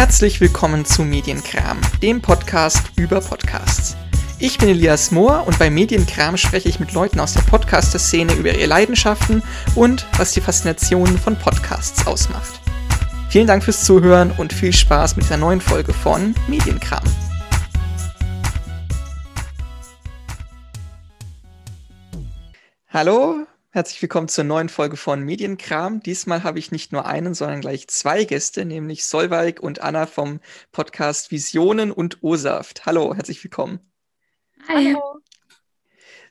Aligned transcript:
Herzlich 0.00 0.40
willkommen 0.40 0.86
zu 0.86 1.02
Medienkram, 1.02 1.78
dem 2.00 2.22
Podcast 2.22 2.90
über 2.96 3.20
Podcasts. 3.20 3.98
Ich 4.38 4.56
bin 4.56 4.70
Elias 4.70 5.10
Mohr 5.10 5.46
und 5.46 5.58
bei 5.58 5.68
Medienkram 5.68 6.38
spreche 6.38 6.70
ich 6.70 6.80
mit 6.80 6.94
Leuten 6.94 7.20
aus 7.20 7.34
der 7.34 7.42
Podcaster-Szene 7.42 8.32
über 8.32 8.54
ihre 8.54 8.64
Leidenschaften 8.64 9.42
und 9.74 10.06
was 10.16 10.32
die 10.32 10.40
Faszination 10.40 11.18
von 11.18 11.36
Podcasts 11.36 12.06
ausmacht. 12.06 12.62
Vielen 13.28 13.46
Dank 13.46 13.62
fürs 13.62 13.84
Zuhören 13.84 14.32
und 14.38 14.54
viel 14.54 14.72
Spaß 14.72 15.16
mit 15.16 15.26
dieser 15.26 15.36
neuen 15.36 15.60
Folge 15.60 15.92
von 15.92 16.34
Medienkram. 16.48 17.04
Hallo, 22.88 23.46
Herzlich 23.72 24.02
willkommen 24.02 24.26
zur 24.26 24.42
neuen 24.42 24.68
Folge 24.68 24.96
von 24.96 25.22
Medienkram. 25.22 26.02
Diesmal 26.02 26.42
habe 26.42 26.58
ich 26.58 26.72
nicht 26.72 26.90
nur 26.90 27.06
einen, 27.06 27.34
sondern 27.34 27.60
gleich 27.60 27.86
zwei 27.86 28.24
Gäste, 28.24 28.64
nämlich 28.64 29.04
Solveig 29.04 29.60
und 29.60 29.80
Anna 29.80 30.06
vom 30.06 30.40
Podcast 30.72 31.30
Visionen 31.30 31.92
und 31.92 32.20
O-Saft. 32.20 32.84
Hallo, 32.84 33.14
herzlich 33.14 33.44
willkommen. 33.44 33.78
Hallo. 34.66 35.20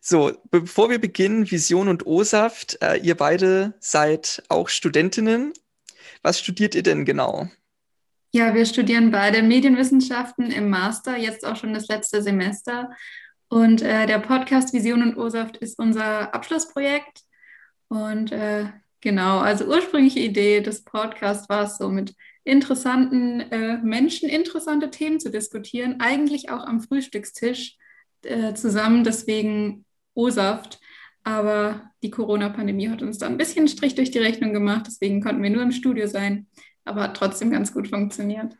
So, 0.01 0.33
bevor 0.51 0.89
wir 0.89 0.99
beginnen, 0.99 1.49
Vision 1.49 1.87
und 1.87 2.05
O-Saft, 2.05 2.77
äh, 2.81 2.97
ihr 2.97 3.15
beide 3.15 3.73
seid 3.79 4.43
auch 4.49 4.67
Studentinnen. 4.67 5.53
Was 6.21 6.41
studiert 6.41 6.75
ihr 6.75 6.83
denn 6.83 7.05
genau? 7.05 7.47
Ja, 8.31 8.53
wir 8.53 8.65
studieren 8.65 9.11
beide 9.11 9.43
Medienwissenschaften 9.43 10.51
im 10.51 10.69
Master, 10.69 11.15
jetzt 11.15 11.45
auch 11.45 11.55
schon 11.55 11.73
das 11.73 11.87
letzte 11.87 12.21
Semester. 12.21 12.89
Und 13.47 13.81
äh, 13.81 14.07
der 14.07 14.19
Podcast 14.19 14.73
Vision 14.73 15.03
und 15.03 15.15
O-Saft 15.15 15.55
ist 15.55 15.79
unser 15.79 16.33
Abschlussprojekt. 16.33 17.23
Und 17.89 18.31
äh, 18.31 18.67
genau, 19.01 19.39
also 19.39 19.65
ursprüngliche 19.65 20.19
Idee 20.19 20.61
des 20.61 20.83
Podcasts 20.83 21.49
war 21.49 21.63
es 21.63 21.77
so, 21.77 21.89
mit 21.89 22.15
interessanten 22.43 23.41
äh, 23.41 23.77
Menschen 23.79 24.29
interessante 24.29 24.89
Themen 24.89 25.19
zu 25.19 25.29
diskutieren, 25.29 25.99
eigentlich 25.99 26.49
auch 26.49 26.63
am 26.63 26.81
Frühstückstisch 26.81 27.77
äh, 28.23 28.53
zusammen, 28.53 29.03
deswegen 29.03 29.85
O-Saft. 30.13 30.79
Aber 31.23 31.91
die 32.01 32.11
Corona-Pandemie 32.11 32.89
hat 32.89 33.01
uns 33.01 33.17
da 33.17 33.27
ein 33.27 33.37
bisschen 33.37 33.67
Strich 33.67 33.93
durch 33.95 34.11
die 34.11 34.19
Rechnung 34.19 34.53
gemacht, 34.53 34.85
deswegen 34.87 35.21
konnten 35.21 35.43
wir 35.43 35.49
nur 35.49 35.63
im 35.63 35.71
Studio 35.71 36.07
sein, 36.07 36.47
aber 36.85 37.01
hat 37.03 37.17
trotzdem 37.17 37.51
ganz 37.51 37.73
gut 37.73 37.89
funktioniert. 37.89 38.55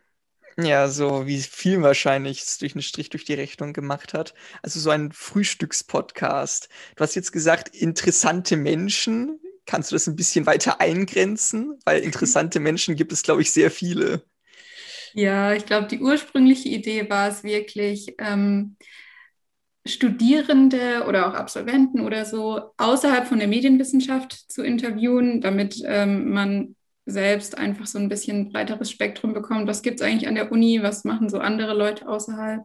Ja, 0.62 0.90
so 0.90 1.26
wie 1.26 1.42
viel 1.42 1.82
wahrscheinlich 1.82 2.42
es 2.42 2.58
durch 2.58 2.74
einen 2.76 2.82
Strich 2.82 3.10
durch 3.10 3.24
die 3.24 3.34
Rechnung 3.34 3.72
gemacht 3.72 4.14
hat. 4.14 4.34
Also 4.62 4.80
so 4.80 4.90
ein 4.90 5.12
Frühstückspodcast. 5.14 6.70
Du 6.96 7.04
hast 7.04 7.16
jetzt 7.16 7.32
gesagt, 7.32 7.70
interessante 7.76 8.58
Menschen. 8.58 9.40
Kannst 9.66 9.92
du 9.92 9.96
das 9.96 10.08
ein 10.08 10.16
bisschen 10.18 10.46
weiter 10.46 10.82
eingrenzen? 10.82 11.80
Weil 11.86 12.02
interessante 12.02 12.60
Menschen 12.60 12.96
gibt 12.96 13.14
es, 13.14 13.24
glaube 13.24 13.42
ich, 13.42 13.52
sehr 13.52 13.72
viele. 13.72 14.24
Ja, 15.14 15.54
ich 15.54 15.66
glaube, 15.66 15.88
die 15.88 16.00
ursprüngliche 16.00 16.70
Idee 16.70 17.10
war 17.10 17.28
es 17.30 17.44
wirklich, 17.44 18.16
ähm, 18.20 18.78
Studierende 19.86 21.06
oder 21.08 21.28
auch 21.28 21.34
Absolventen 21.34 22.02
oder 22.02 22.26
so 22.26 22.74
außerhalb 22.78 23.28
von 23.28 23.40
der 23.40 23.48
Medienwissenschaft 23.48 24.52
zu 24.52 24.62
interviewen, 24.64 25.42
damit 25.42 25.82
ähm, 25.86 26.32
man 26.32 26.76
selbst 27.10 27.58
einfach 27.58 27.88
so 27.88 28.00
ein 28.00 28.10
bisschen 28.10 28.52
breiteres 28.52 28.92
Spektrum 28.92 29.34
bekommt. 29.34 29.68
Was 29.68 29.82
gibt 29.82 30.00
es 30.00 30.06
eigentlich 30.06 30.28
an 30.28 30.36
der 30.36 30.52
Uni? 30.52 30.82
Was 30.82 31.04
machen 31.04 31.30
so 31.30 31.40
andere 31.40 31.74
Leute 31.74 32.08
außerhalb? 32.08 32.64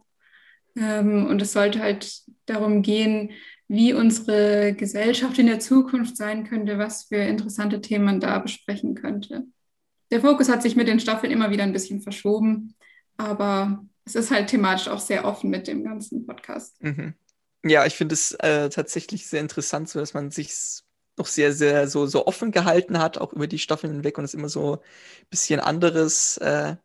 Ähm, 0.77 1.27
und 1.27 1.41
es 1.41 1.53
sollte 1.53 1.79
halt 1.79 2.21
darum 2.45 2.81
gehen, 2.81 3.31
wie 3.67 3.93
unsere 3.93 4.73
Gesellschaft 4.73 5.39
in 5.39 5.47
der 5.47 5.59
Zukunft 5.59 6.17
sein 6.17 6.47
könnte, 6.47 6.77
was 6.77 7.05
für 7.05 7.17
interessante 7.17 7.81
Themen 7.81 8.05
man 8.05 8.19
da 8.19 8.37
besprechen 8.39 8.95
könnte. 8.95 9.45
Der 10.11 10.21
Fokus 10.21 10.49
hat 10.49 10.61
sich 10.61 10.75
mit 10.75 10.87
den 10.87 10.99
Staffeln 10.99 11.31
immer 11.31 11.49
wieder 11.49 11.63
ein 11.63 11.73
bisschen 11.73 12.01
verschoben, 12.01 12.75
aber 13.17 13.83
es 14.05 14.13
ist 14.13 14.29
halt 14.29 14.49
thematisch 14.49 14.87
auch 14.87 14.99
sehr 14.99 15.25
offen 15.25 15.49
mit 15.49 15.67
dem 15.67 15.83
ganzen 15.83 16.27
Podcast. 16.27 16.81
Mhm. 16.83 17.15
Ja, 17.63 17.85
ich 17.85 17.95
finde 17.95 18.13
es 18.13 18.33
äh, 18.33 18.69
tatsächlich 18.69 19.27
sehr 19.27 19.41
interessant, 19.41 19.89
so 19.89 19.99
dass 19.99 20.13
man 20.13 20.29
sich 20.29 20.53
noch 21.17 21.27
sehr, 21.27 21.53
sehr 21.53 21.87
so, 21.87 22.05
so 22.07 22.27
offen 22.27 22.51
gehalten 22.51 22.99
hat, 22.99 23.17
auch 23.17 23.33
über 23.33 23.47
die 23.47 23.59
Staffeln 23.59 23.93
hinweg 23.93 24.17
und 24.17 24.25
es 24.25 24.33
immer 24.33 24.49
so 24.49 24.75
ein 24.75 25.27
bisschen 25.29 25.59
anderes 25.59 26.37
äh, 26.37 26.75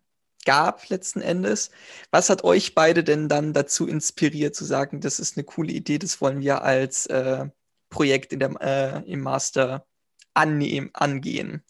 gab 0.44 0.88
letzten 0.88 1.20
Endes. 1.20 1.70
Was 2.10 2.30
hat 2.30 2.44
euch 2.44 2.74
beide 2.74 3.04
denn 3.04 3.28
dann 3.28 3.52
dazu 3.52 3.86
inspiriert, 3.86 4.54
zu 4.54 4.64
sagen, 4.64 5.00
das 5.00 5.20
ist 5.20 5.36
eine 5.36 5.44
coole 5.44 5.72
Idee, 5.72 5.98
das 5.98 6.20
wollen 6.20 6.40
wir 6.40 6.62
als 6.62 7.06
äh, 7.06 7.46
Projekt 7.90 8.32
in 8.32 8.40
der, 8.40 8.50
äh, 8.60 9.10
im 9.10 9.20
Master 9.20 9.86
annehmen, 10.34 10.90
angehen? 10.94 11.62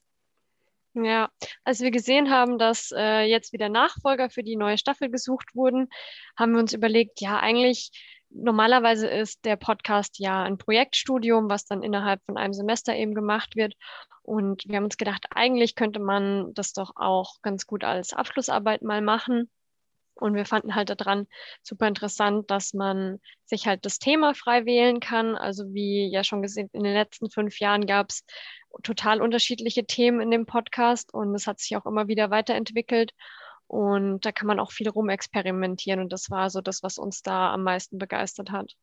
Ja, 0.94 1.30
als 1.62 1.80
wir 1.80 1.92
gesehen 1.92 2.30
haben, 2.30 2.58
dass 2.58 2.92
äh, 2.94 3.22
jetzt 3.22 3.52
wieder 3.52 3.68
Nachfolger 3.68 4.28
für 4.28 4.42
die 4.42 4.56
neue 4.56 4.76
Staffel 4.76 5.08
gesucht 5.08 5.54
wurden, 5.54 5.88
haben 6.36 6.52
wir 6.52 6.58
uns 6.58 6.72
überlegt, 6.72 7.20
ja, 7.20 7.38
eigentlich 7.38 7.92
normalerweise 8.30 9.08
ist 9.08 9.44
der 9.44 9.56
Podcast 9.56 10.18
ja 10.18 10.42
ein 10.42 10.58
Projektstudium, 10.58 11.50
was 11.50 11.66
dann 11.66 11.82
innerhalb 11.82 12.22
von 12.24 12.36
einem 12.36 12.52
Semester 12.52 12.94
eben 12.94 13.14
gemacht 13.14 13.56
wird. 13.56 13.74
Und 14.22 14.64
wir 14.66 14.76
haben 14.76 14.84
uns 14.84 14.96
gedacht, 14.96 15.26
eigentlich 15.30 15.74
könnte 15.74 16.00
man 16.00 16.54
das 16.54 16.72
doch 16.72 16.92
auch 16.96 17.36
ganz 17.42 17.66
gut 17.66 17.84
als 17.84 18.12
Abschlussarbeit 18.12 18.82
mal 18.82 19.02
machen. 19.02 19.50
Und 20.14 20.34
wir 20.34 20.44
fanden 20.44 20.74
halt 20.74 20.90
daran 20.90 21.26
super 21.62 21.88
interessant, 21.88 22.50
dass 22.50 22.74
man 22.74 23.20
sich 23.46 23.66
halt 23.66 23.86
das 23.86 23.98
Thema 23.98 24.34
frei 24.34 24.66
wählen 24.66 25.00
kann. 25.00 25.34
Also 25.34 25.72
wie 25.72 26.10
ja 26.10 26.22
schon 26.24 26.42
gesehen, 26.42 26.68
in 26.72 26.84
den 26.84 26.94
letzten 26.94 27.30
fünf 27.30 27.58
Jahren 27.58 27.86
gab 27.86 28.10
es 28.10 28.24
total 28.82 29.22
unterschiedliche 29.22 29.86
Themen 29.86 30.20
in 30.20 30.30
dem 30.30 30.46
Podcast 30.46 31.12
und 31.14 31.34
es 31.34 31.46
hat 31.46 31.58
sich 31.58 31.76
auch 31.76 31.86
immer 31.86 32.06
wieder 32.06 32.30
weiterentwickelt. 32.30 33.12
Und 33.70 34.26
da 34.26 34.32
kann 34.32 34.48
man 34.48 34.58
auch 34.58 34.72
viel 34.72 34.88
rumexperimentieren. 34.88 36.00
Und 36.00 36.12
das 36.12 36.28
war 36.28 36.50
so 36.50 36.60
das, 36.60 36.82
was 36.82 36.98
uns 36.98 37.22
da 37.22 37.54
am 37.54 37.62
meisten 37.62 37.98
begeistert 37.98 38.50
hat. 38.50 38.74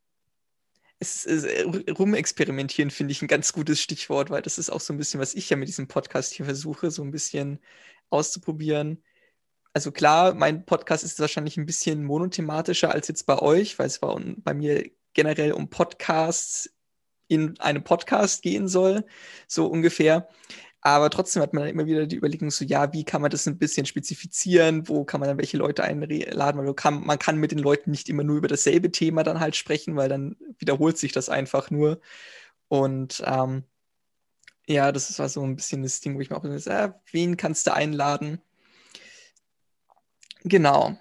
Es, 0.99 1.25
es, 1.25 1.43
äh, 1.43 1.65
rumexperimentieren 1.91 2.89
finde 2.89 3.11
ich 3.11 3.21
ein 3.21 3.27
ganz 3.27 3.51
gutes 3.51 3.81
Stichwort, 3.81 4.29
weil 4.29 4.41
das 4.41 4.57
ist 4.57 4.69
auch 4.69 4.79
so 4.79 4.93
ein 4.93 4.97
bisschen, 4.97 5.19
was 5.19 5.33
ich 5.33 5.49
ja 5.49 5.57
mit 5.57 5.67
diesem 5.67 5.89
Podcast 5.89 6.31
hier 6.31 6.45
versuche, 6.45 6.89
so 6.89 7.03
ein 7.03 7.11
bisschen 7.11 7.59
auszuprobieren. 8.11 9.03
Also 9.73 9.91
klar, 9.91 10.33
mein 10.33 10.65
Podcast 10.65 11.03
ist 11.03 11.19
wahrscheinlich 11.19 11.57
ein 11.57 11.65
bisschen 11.65 12.05
monothematischer 12.05 12.89
als 12.89 13.09
jetzt 13.09 13.25
bei 13.25 13.39
euch, 13.39 13.77
weil 13.79 13.87
es 13.87 13.99
bei, 13.99 14.15
bei 14.37 14.53
mir 14.53 14.89
generell 15.11 15.51
um 15.51 15.69
Podcasts 15.69 16.73
in 17.27 17.59
einem 17.59 17.83
Podcast 17.83 18.41
gehen 18.41 18.69
soll, 18.69 19.05
so 19.47 19.67
ungefähr. 19.67 20.29
Aber 20.87 21.09
trotzdem 21.09 21.43
hat 21.43 21.51
man 21.51 21.63
dann 21.63 21.69
immer 21.69 21.85
wieder 21.85 22.07
die 22.07 22.15
Überlegung, 22.15 22.49
so 22.49 22.63
ja, 22.63 22.93
wie 22.93 23.03
kann 23.03 23.21
man 23.21 23.29
das 23.29 23.45
ein 23.45 23.57
bisschen 23.57 23.85
spezifizieren, 23.85 24.87
wo 24.87 25.03
kann 25.03 25.19
man 25.19 25.27
dann 25.27 25.37
welche 25.37 25.57
Leute 25.57 25.83
einladen, 25.83 26.65
weil 26.65 26.73
kann, 26.75 27.05
man 27.05 27.19
kann 27.19 27.35
mit 27.35 27.51
den 27.51 27.59
Leuten 27.59 27.91
nicht 27.91 28.07
immer 28.07 28.23
nur 28.23 28.37
über 28.37 28.47
dasselbe 28.47 28.89
Thema 28.89 29.23
dann 29.23 29.41
halt 29.41 29.57
sprechen, 29.57 29.97
weil 29.97 30.07
dann 30.07 30.37
wiederholt 30.59 30.97
sich 30.97 31.11
das 31.11 31.27
einfach 31.27 31.71
nur. 31.71 31.99
Und 32.69 33.21
ähm, 33.25 33.65
ja, 34.65 34.93
das 34.93 35.19
war 35.19 35.27
so 35.27 35.43
ein 35.43 35.57
bisschen 35.57 35.83
das 35.83 35.99
Ding, 35.99 36.15
wo 36.15 36.21
ich 36.21 36.29
mir 36.29 36.37
auch 36.37 36.41
gesagt 36.41 36.67
habe, 36.69 36.93
äh, 36.93 36.97
wen 37.11 37.35
kannst 37.35 37.67
du 37.67 37.73
einladen? 37.73 38.41
Genau. 40.45 40.97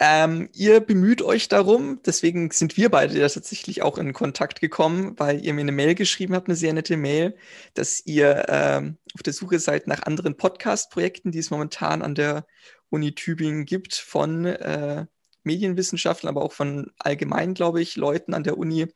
Ähm, 0.00 0.48
ihr 0.52 0.80
bemüht 0.80 1.22
euch 1.22 1.48
darum, 1.48 2.00
deswegen 2.04 2.50
sind 2.50 2.76
wir 2.76 2.90
beide 2.90 3.16
ja 3.16 3.28
tatsächlich 3.28 3.82
auch 3.82 3.96
in 3.96 4.12
Kontakt 4.12 4.60
gekommen, 4.60 5.14
weil 5.18 5.44
ihr 5.44 5.54
mir 5.54 5.60
eine 5.60 5.72
Mail 5.72 5.94
geschrieben 5.94 6.34
habt, 6.34 6.48
eine 6.48 6.56
sehr 6.56 6.72
nette 6.72 6.96
Mail, 6.96 7.36
dass 7.74 8.04
ihr 8.04 8.46
ähm, 8.48 8.98
auf 9.14 9.22
der 9.22 9.32
Suche 9.32 9.60
seid 9.60 9.86
nach 9.86 10.02
anderen 10.02 10.36
Podcast-Projekten, 10.36 11.30
die 11.30 11.38
es 11.38 11.50
momentan 11.50 12.02
an 12.02 12.16
der 12.16 12.44
Uni 12.90 13.14
Tübingen 13.14 13.66
gibt, 13.66 13.94
von 13.94 14.46
äh, 14.46 15.06
Medienwissenschaftlern, 15.44 16.34
aber 16.36 16.44
auch 16.44 16.52
von 16.52 16.90
allgemein, 16.98 17.54
glaube 17.54 17.80
ich, 17.80 17.94
Leuten 17.94 18.34
an 18.34 18.42
der 18.42 18.58
Uni, 18.58 18.88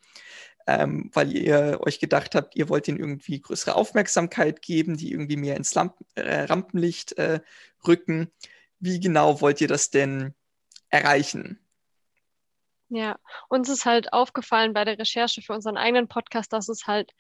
ähm, 0.67 1.11
weil 1.15 1.33
ihr 1.33 1.79
euch 1.83 2.01
gedacht 2.01 2.35
habt, 2.35 2.57
ihr 2.57 2.69
wollt 2.69 2.89
ihnen 2.89 2.99
irgendwie 2.99 3.41
größere 3.41 3.77
Aufmerksamkeit 3.77 4.63
geben, 4.63 4.97
die 4.97 5.13
irgendwie 5.13 5.37
mehr 5.37 5.57
ins 5.57 5.75
Lamp 5.75 5.95
äh, 6.17 6.41
Rampenlicht 6.43 7.13
äh, 7.19 7.41
rücken. 7.87 8.33
Wie 8.81 8.99
genau 8.99 9.41
wollt 9.41 9.61
ihr 9.61 9.69
das 9.69 9.91
denn 9.91 10.35
erreichen. 10.91 11.59
Ja, 12.91 13.19
uns 13.49 13.69
ist 13.69 13.85
halt 13.85 14.13
aufgefallen 14.13 14.73
bei 14.73 14.85
der 14.85 14.99
Recherche 14.99 15.43
für 15.43 15.53
unseren 15.53 15.77
eigenen 15.77 16.09
Podcast, 16.09 16.53
dass 16.53 16.69
es 16.69 16.87
halt 16.87 17.13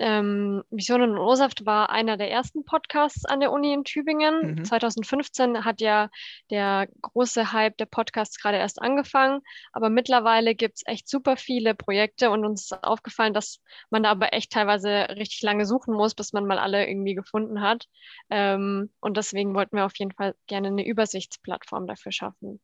ähm, 0.00 0.62
Visionen 0.70 1.12
und 1.12 1.18
Ursaft 1.18 1.66
war 1.66 1.90
einer 1.90 2.16
der 2.16 2.30
ersten 2.30 2.64
Podcasts 2.64 3.24
an 3.24 3.40
der 3.40 3.52
Uni 3.52 3.72
in 3.72 3.84
Tübingen. 3.84 4.58
Mhm. 4.58 4.64
2015 4.64 5.64
hat 5.64 5.80
ja 5.80 6.08
der 6.50 6.88
große 7.02 7.52
Hype 7.52 7.76
der 7.78 7.86
Podcasts 7.86 8.40
gerade 8.40 8.58
erst 8.58 8.80
angefangen, 8.80 9.40
aber 9.72 9.90
mittlerweile 9.90 10.54
gibt 10.54 10.76
es 10.76 10.82
echt 10.86 11.08
super 11.08 11.36
viele 11.36 11.74
Projekte 11.74 12.30
und 12.30 12.44
uns 12.44 12.70
ist 12.70 12.84
aufgefallen, 12.84 13.34
dass 13.34 13.60
man 13.90 14.04
da 14.04 14.10
aber 14.10 14.32
echt 14.32 14.52
teilweise 14.52 15.08
richtig 15.16 15.42
lange 15.42 15.66
suchen 15.66 15.94
muss, 15.94 16.14
bis 16.14 16.32
man 16.32 16.46
mal 16.46 16.58
alle 16.58 16.86
irgendwie 16.88 17.14
gefunden 17.14 17.60
hat. 17.60 17.86
Ähm, 18.30 18.92
und 19.00 19.16
deswegen 19.16 19.54
wollten 19.54 19.76
wir 19.76 19.86
auf 19.86 19.98
jeden 19.98 20.12
Fall 20.12 20.34
gerne 20.46 20.68
eine 20.68 20.86
Übersichtsplattform 20.86 21.86
dafür 21.86 22.12
schaffen. 22.12 22.60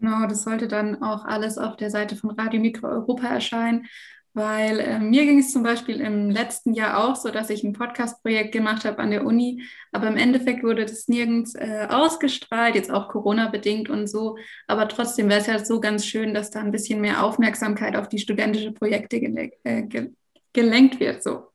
Genau, 0.00 0.26
das 0.28 0.42
sollte 0.44 0.68
dann 0.68 1.02
auch 1.02 1.24
alles 1.24 1.58
auf 1.58 1.76
der 1.76 1.90
Seite 1.90 2.14
von 2.16 2.30
Radio 2.30 2.60
Mikro 2.60 2.86
Europa 2.88 3.26
erscheinen. 3.28 3.86
weil 4.34 4.78
äh, 4.80 5.00
mir 5.00 5.24
ging 5.26 5.40
es 5.40 5.52
zum 5.52 5.64
Beispiel 5.64 6.00
im 6.00 6.30
letzten 6.30 6.72
Jahr 6.74 7.02
auch 7.04 7.16
so, 7.16 7.30
dass 7.30 7.50
ich 7.50 7.64
ein 7.64 7.72
Podcast-Projekt 7.72 8.52
gemacht 8.52 8.84
habe 8.84 8.98
an 9.00 9.10
der 9.10 9.24
Uni, 9.26 9.64
aber 9.90 10.06
im 10.08 10.16
Endeffekt 10.16 10.62
wurde 10.62 10.84
das 10.86 11.08
nirgends 11.08 11.54
äh, 11.56 11.88
ausgestrahlt, 11.90 12.76
jetzt 12.76 12.90
auch 12.92 13.08
Corona-bedingt 13.08 13.88
und 13.90 14.06
so. 14.06 14.36
Aber 14.68 14.86
trotzdem 14.88 15.28
wäre 15.28 15.40
es 15.40 15.46
ja 15.48 15.64
so 15.64 15.80
ganz 15.80 16.06
schön, 16.06 16.34
dass 16.34 16.50
da 16.52 16.60
ein 16.60 16.70
bisschen 16.70 17.00
mehr 17.00 17.24
Aufmerksamkeit 17.24 17.96
auf 17.96 18.08
die 18.08 18.18
studentische 18.18 18.72
Projekte 18.72 19.18
gele 19.20 19.50
äh, 19.64 19.82
ge 19.82 20.12
gelenkt 20.52 21.00
wird. 21.00 21.22
So. 21.22 21.48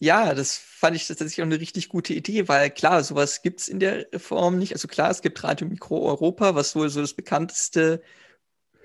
Ja, 0.00 0.34
das 0.34 0.56
fand 0.56 0.96
ich 0.96 1.06
tatsächlich 1.06 1.40
auch 1.40 1.46
eine 1.46 1.60
richtig 1.60 1.88
gute 1.88 2.14
Idee, 2.14 2.48
weil 2.48 2.70
klar, 2.70 3.02
sowas 3.04 3.42
gibt 3.42 3.60
es 3.60 3.68
in 3.68 3.80
der 3.80 4.06
Form 4.16 4.58
nicht. 4.58 4.72
Also 4.72 4.88
klar, 4.88 5.10
es 5.10 5.22
gibt 5.22 5.42
Radio 5.44 5.66
Mikro 5.66 6.06
Europa, 6.08 6.54
was 6.54 6.76
wohl 6.76 6.88
so 6.90 7.00
das 7.00 7.14
bekannteste 7.14 8.02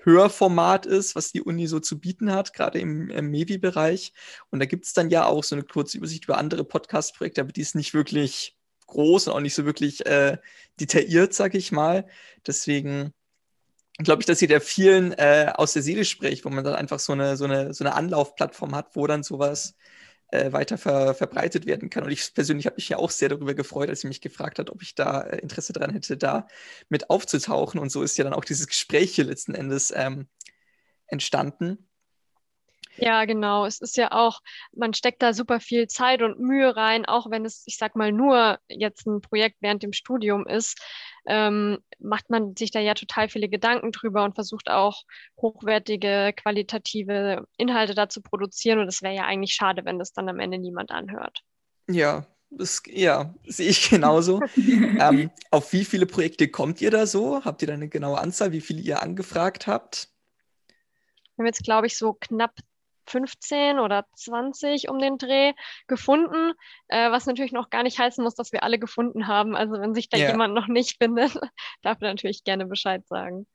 Hörformat 0.02 0.86
ist, 0.86 1.14
was 1.14 1.32
die 1.32 1.42
Uni 1.42 1.66
so 1.66 1.80
zu 1.80 2.00
bieten 2.00 2.32
hat, 2.32 2.54
gerade 2.54 2.78
im, 2.78 3.10
im 3.10 3.30
Mevi-Bereich. 3.30 4.12
Und 4.50 4.60
da 4.60 4.66
gibt 4.66 4.86
es 4.86 4.92
dann 4.94 5.10
ja 5.10 5.26
auch 5.26 5.44
so 5.44 5.54
eine 5.54 5.64
kurze 5.64 5.98
Übersicht 5.98 6.24
über 6.24 6.38
andere 6.38 6.64
Podcast-Projekte, 6.64 7.42
aber 7.42 7.52
die 7.52 7.60
ist 7.60 7.74
nicht 7.74 7.94
wirklich 7.94 8.56
groß 8.86 9.28
und 9.28 9.34
auch 9.34 9.40
nicht 9.40 9.54
so 9.54 9.64
wirklich 9.66 10.06
äh, 10.06 10.38
detailliert, 10.80 11.34
sag 11.34 11.54
ich 11.54 11.72
mal. 11.72 12.06
Deswegen 12.46 13.12
glaube 13.98 14.22
ich, 14.22 14.26
dass 14.26 14.42
ihr 14.42 14.48
der 14.48 14.60
vielen 14.60 15.12
äh, 15.12 15.52
aus 15.54 15.72
der 15.72 15.82
Seele 15.82 16.04
spricht, 16.04 16.44
wo 16.44 16.50
man 16.50 16.64
dann 16.64 16.74
einfach 16.74 16.98
so 16.98 17.12
eine, 17.12 17.36
so 17.36 17.44
eine, 17.44 17.74
so 17.74 17.84
eine 17.84 17.94
Anlaufplattform 17.94 18.74
hat, 18.74 18.96
wo 18.96 19.06
dann 19.06 19.22
sowas 19.22 19.74
äh, 20.32 20.52
weiter 20.52 20.78
ver 20.78 21.14
verbreitet 21.14 21.66
werden 21.66 21.90
kann. 21.90 22.04
Und 22.04 22.10
ich 22.10 22.32
persönlich 22.34 22.66
habe 22.66 22.76
mich 22.76 22.88
ja 22.88 22.98
auch 22.98 23.10
sehr 23.10 23.28
darüber 23.28 23.54
gefreut, 23.54 23.88
als 23.88 24.00
sie 24.00 24.08
mich 24.08 24.20
gefragt 24.20 24.58
hat, 24.58 24.70
ob 24.70 24.82
ich 24.82 24.94
da 24.94 25.22
äh, 25.22 25.38
Interesse 25.40 25.72
daran 25.72 25.92
hätte, 25.92 26.16
da 26.16 26.46
mit 26.88 27.10
aufzutauchen. 27.10 27.80
Und 27.80 27.90
so 27.90 28.02
ist 28.02 28.18
ja 28.18 28.24
dann 28.24 28.34
auch 28.34 28.44
dieses 28.44 28.66
Gespräch 28.66 29.14
hier 29.14 29.24
letzten 29.24 29.54
Endes 29.54 29.92
ähm, 29.94 30.28
entstanden. 31.06 31.89
Ja, 33.00 33.24
genau. 33.24 33.64
Es 33.64 33.80
ist 33.80 33.96
ja 33.96 34.12
auch, 34.12 34.40
man 34.72 34.94
steckt 34.94 35.22
da 35.22 35.32
super 35.32 35.60
viel 35.60 35.86
Zeit 35.88 36.22
und 36.22 36.38
Mühe 36.38 36.76
rein, 36.76 37.06
auch 37.06 37.30
wenn 37.30 37.44
es, 37.44 37.62
ich 37.66 37.76
sag 37.76 37.96
mal, 37.96 38.12
nur 38.12 38.58
jetzt 38.68 39.06
ein 39.06 39.20
Projekt 39.20 39.56
während 39.60 39.82
dem 39.82 39.92
Studium 39.92 40.46
ist, 40.46 40.80
ähm, 41.26 41.78
macht 41.98 42.30
man 42.30 42.54
sich 42.56 42.70
da 42.70 42.80
ja 42.80 42.94
total 42.94 43.28
viele 43.28 43.48
Gedanken 43.48 43.92
drüber 43.92 44.24
und 44.24 44.34
versucht 44.34 44.70
auch 44.70 45.02
hochwertige, 45.40 46.32
qualitative 46.36 47.46
Inhalte 47.56 47.94
da 47.94 48.08
zu 48.08 48.22
produzieren. 48.22 48.78
Und 48.78 48.88
es 48.88 49.02
wäre 49.02 49.14
ja 49.14 49.24
eigentlich 49.24 49.54
schade, 49.54 49.84
wenn 49.84 49.98
das 49.98 50.12
dann 50.12 50.28
am 50.28 50.38
Ende 50.38 50.58
niemand 50.58 50.90
anhört. 50.90 51.42
Ja, 51.88 52.26
das, 52.50 52.82
ja, 52.86 53.34
sehe 53.46 53.68
ich 53.70 53.88
genauso. 53.90 54.40
ähm, 54.56 55.30
auf 55.50 55.72
wie 55.72 55.84
viele 55.84 56.06
Projekte 56.06 56.48
kommt 56.48 56.80
ihr 56.80 56.90
da 56.90 57.06
so? 57.06 57.44
Habt 57.44 57.62
ihr 57.62 57.68
da 57.68 57.74
eine 57.74 57.88
genaue 57.88 58.18
Anzahl, 58.18 58.52
wie 58.52 58.60
viele 58.60 58.80
ihr 58.80 59.02
angefragt 59.02 59.66
habt? 59.66 60.08
Wir 61.36 61.44
haben 61.44 61.46
jetzt, 61.46 61.64
glaube 61.64 61.86
ich, 61.86 61.96
so 61.96 62.12
knapp 62.12 62.52
15 63.06 63.78
oder 63.78 64.06
20 64.16 64.88
um 64.88 64.98
den 64.98 65.18
Dreh 65.18 65.52
gefunden, 65.86 66.52
äh, 66.88 67.10
was 67.10 67.26
natürlich 67.26 67.52
noch 67.52 67.70
gar 67.70 67.82
nicht 67.82 67.98
heißen 67.98 68.22
muss, 68.22 68.34
dass 68.34 68.52
wir 68.52 68.62
alle 68.62 68.78
gefunden 68.78 69.26
haben. 69.26 69.56
Also 69.56 69.74
wenn 69.74 69.94
sich 69.94 70.08
da 70.08 70.18
yeah. 70.18 70.30
jemand 70.30 70.54
noch 70.54 70.68
nicht 70.68 70.96
findet, 71.02 71.32
darf 71.82 71.98
er 72.00 72.08
natürlich 72.08 72.44
gerne 72.44 72.66
Bescheid 72.66 73.06
sagen. 73.08 73.46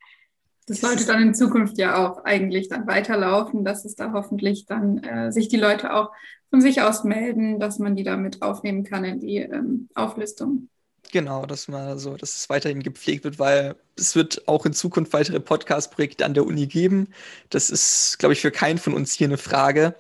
Das 0.68 0.82
sollte 0.82 1.06
dann 1.06 1.22
in 1.22 1.36
Zukunft 1.36 1.78
ja 1.78 1.96
auch 1.96 2.24
eigentlich 2.24 2.70
dann 2.70 2.88
weiterlaufen, 2.88 3.64
dass 3.64 3.86
es 3.86 3.96
da 3.96 4.14
hoffentlich 4.14 4.66
dann 4.66 4.98
äh, 5.04 5.32
sich 5.32 5.48
die 5.48 5.58
Leute 5.58 5.94
auch 5.94 6.12
von 6.50 6.60
sich 6.60 6.82
aus 6.82 7.04
melden, 7.04 7.60
dass 7.60 7.78
man 7.80 7.96
die 7.96 8.04
da 8.04 8.18
mit 8.18 8.42
aufnehmen 8.42 8.84
kann 8.84 9.04
in 9.04 9.20
die 9.20 9.38
ähm, 9.38 9.90
Auflistung. 9.94 10.70
Genau, 11.12 11.46
dass 11.46 11.68
man 11.68 11.98
so, 11.98 12.18
dass 12.18 12.36
es 12.36 12.50
weiterhin 12.50 12.84
gepflegt 12.84 13.24
wird, 13.24 13.40
weil 13.40 13.76
es 13.98 14.16
wird 14.16 14.48
auch 14.48 14.66
in 14.66 14.74
Zukunft 14.74 15.14
weitere 15.14 15.40
Podcast-Projekte 15.40 16.26
an 16.26 16.34
der 16.34 16.46
Uni 16.46 16.68
geben. 16.68 17.14
Das 17.50 17.70
ist, 17.70 18.18
glaube 18.20 18.34
ich, 18.34 18.42
für 18.42 18.52
keinen 18.52 18.78
von 18.78 18.94
uns 18.94 19.14
hier 19.14 19.28
eine 19.28 19.38
Frage. 19.38 19.96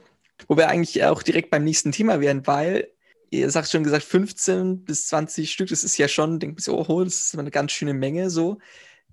Wo 0.48 0.58
wir 0.58 0.68
eigentlich 0.68 1.04
auch 1.06 1.24
direkt 1.24 1.50
beim 1.50 1.64
nächsten 1.64 1.94
Thema 1.94 2.20
wären, 2.20 2.46
weil 2.46 2.90
ihr 3.30 3.50
sagt 3.50 3.70
schon 3.72 3.84
gesagt, 3.84 4.04
15 4.04 4.84
bis 4.84 5.08
20 5.08 5.52
Stück, 5.52 5.70
das 5.70 5.84
ist 5.84 5.98
ja 5.98 6.08
schon, 6.08 6.40
denkt 6.40 6.62
so, 6.62 6.78
oh, 6.78 7.04
das 7.04 7.28
ist 7.28 7.40
eine 7.40 7.52
ganz 7.52 7.72
schöne 7.72 7.94
Menge 7.94 8.30
so, 8.30 8.60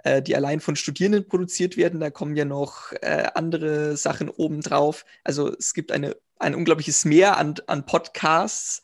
äh, 0.05 0.23
die 0.23 0.37
allein 0.37 0.61
von 0.61 0.77
Studierenden 0.77 1.27
produziert 1.27 1.77
werden. 1.77 2.01
Da 2.01 2.11
kommen 2.11 2.37
ja 2.37 2.45
noch 2.45 2.93
äh, 3.03 3.29
andere 3.35 3.97
Sachen 3.97 4.29
obendrauf. 4.29 5.05
Also 5.25 5.55
es 5.57 5.75
gibt 5.75 5.93
eine, 5.93 6.17
ein 6.39 6.55
unglaubliches 6.55 7.05
Mehr 7.05 7.37
an, 7.37 7.55
an 7.67 7.87
Podcasts 7.87 8.83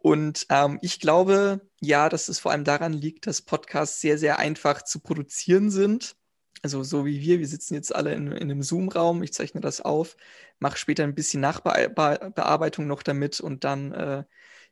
und 0.00 0.46
ähm, 0.48 0.78
ich 0.80 1.00
glaube, 1.00 1.60
ja, 1.80 2.08
dass 2.08 2.28
es 2.28 2.38
vor 2.38 2.52
allem 2.52 2.64
daran 2.64 2.92
liegt, 2.92 3.26
dass 3.26 3.42
Podcasts 3.42 4.00
sehr, 4.00 4.16
sehr 4.18 4.38
einfach 4.38 4.82
zu 4.82 5.00
produzieren 5.00 5.70
sind. 5.70 6.16
Also 6.62 6.82
so 6.82 7.04
wie 7.04 7.20
wir, 7.20 7.38
wir 7.38 7.46
sitzen 7.46 7.74
jetzt 7.74 7.94
alle 7.94 8.14
in, 8.14 8.32
in 8.32 8.50
einem 8.50 8.62
Zoom-Raum, 8.62 9.22
ich 9.22 9.32
zeichne 9.32 9.60
das 9.60 9.80
auf, 9.80 10.16
mache 10.58 10.76
später 10.76 11.04
ein 11.04 11.14
bisschen 11.14 11.40
Nachbearbeitung 11.40 12.86
noch 12.86 13.02
damit 13.02 13.40
und 13.40 13.64
dann 13.64 13.92
äh, 13.92 14.24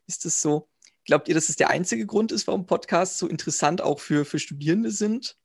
ist 0.07 0.27
es 0.27 0.43
so. 0.43 0.69
Glaubt 1.05 1.29
ihr, 1.29 1.35
dass 1.35 1.49
es 1.49 1.57
der 1.57 1.71
einzige 1.71 2.07
Grund 2.07 2.33
ist, 2.33 2.47
warum 2.49 2.67
Podcasts 2.67 3.19
so 3.19 3.29
interessant 3.29 3.81
auch 3.81 4.01
für, 4.01 4.25
für 4.25 4.41
Studierende 4.41 4.91
sind? 4.91 5.37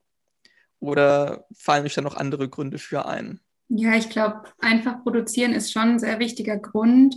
Oder 0.80 1.45
fallen 1.54 1.86
euch 1.86 1.94
da 1.94 2.01
noch 2.01 2.16
andere 2.16 2.50
Gründe 2.50 2.80
für 2.80 3.06
ein? 3.06 3.39
Ja, 3.69 3.95
ich 3.95 4.10
glaube, 4.10 4.44
einfach 4.60 5.04
produzieren 5.04 5.54
ist 5.54 5.72
schon 5.72 5.89
ein 5.89 6.00
sehr 6.00 6.18
wichtiger 6.18 6.57
Grund. 6.57 7.16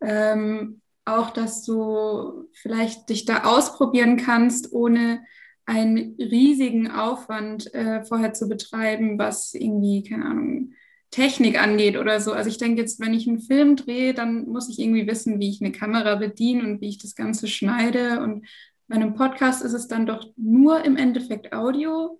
Ähm, 0.00 0.81
auch, 1.04 1.30
dass 1.30 1.64
du 1.64 2.48
vielleicht 2.52 3.08
dich 3.08 3.24
da 3.24 3.44
ausprobieren 3.44 4.16
kannst, 4.16 4.72
ohne 4.72 5.24
einen 5.64 6.16
riesigen 6.18 6.90
Aufwand 6.90 7.72
äh, 7.74 8.04
vorher 8.04 8.32
zu 8.32 8.48
betreiben, 8.48 9.18
was 9.18 9.54
irgendwie, 9.54 10.02
keine 10.02 10.24
Ahnung, 10.24 10.72
Technik 11.10 11.62
angeht 11.62 11.96
oder 11.96 12.20
so. 12.20 12.32
Also 12.32 12.48
ich 12.48 12.58
denke 12.58 12.80
jetzt, 12.80 12.98
wenn 12.98 13.14
ich 13.14 13.28
einen 13.28 13.40
Film 13.40 13.76
drehe, 13.76 14.14
dann 14.14 14.46
muss 14.48 14.68
ich 14.68 14.78
irgendwie 14.78 15.06
wissen, 15.06 15.38
wie 15.40 15.50
ich 15.50 15.60
eine 15.60 15.72
Kamera 15.72 16.14
bediene 16.14 16.62
und 16.64 16.80
wie 16.80 16.88
ich 16.88 16.98
das 16.98 17.14
Ganze 17.14 17.48
schneide. 17.48 18.20
Und 18.20 18.46
bei 18.88 18.96
einem 18.96 19.14
Podcast 19.14 19.62
ist 19.62 19.74
es 19.74 19.88
dann 19.88 20.06
doch 20.06 20.26
nur 20.36 20.84
im 20.84 20.96
Endeffekt 20.96 21.52
Audio, 21.52 22.18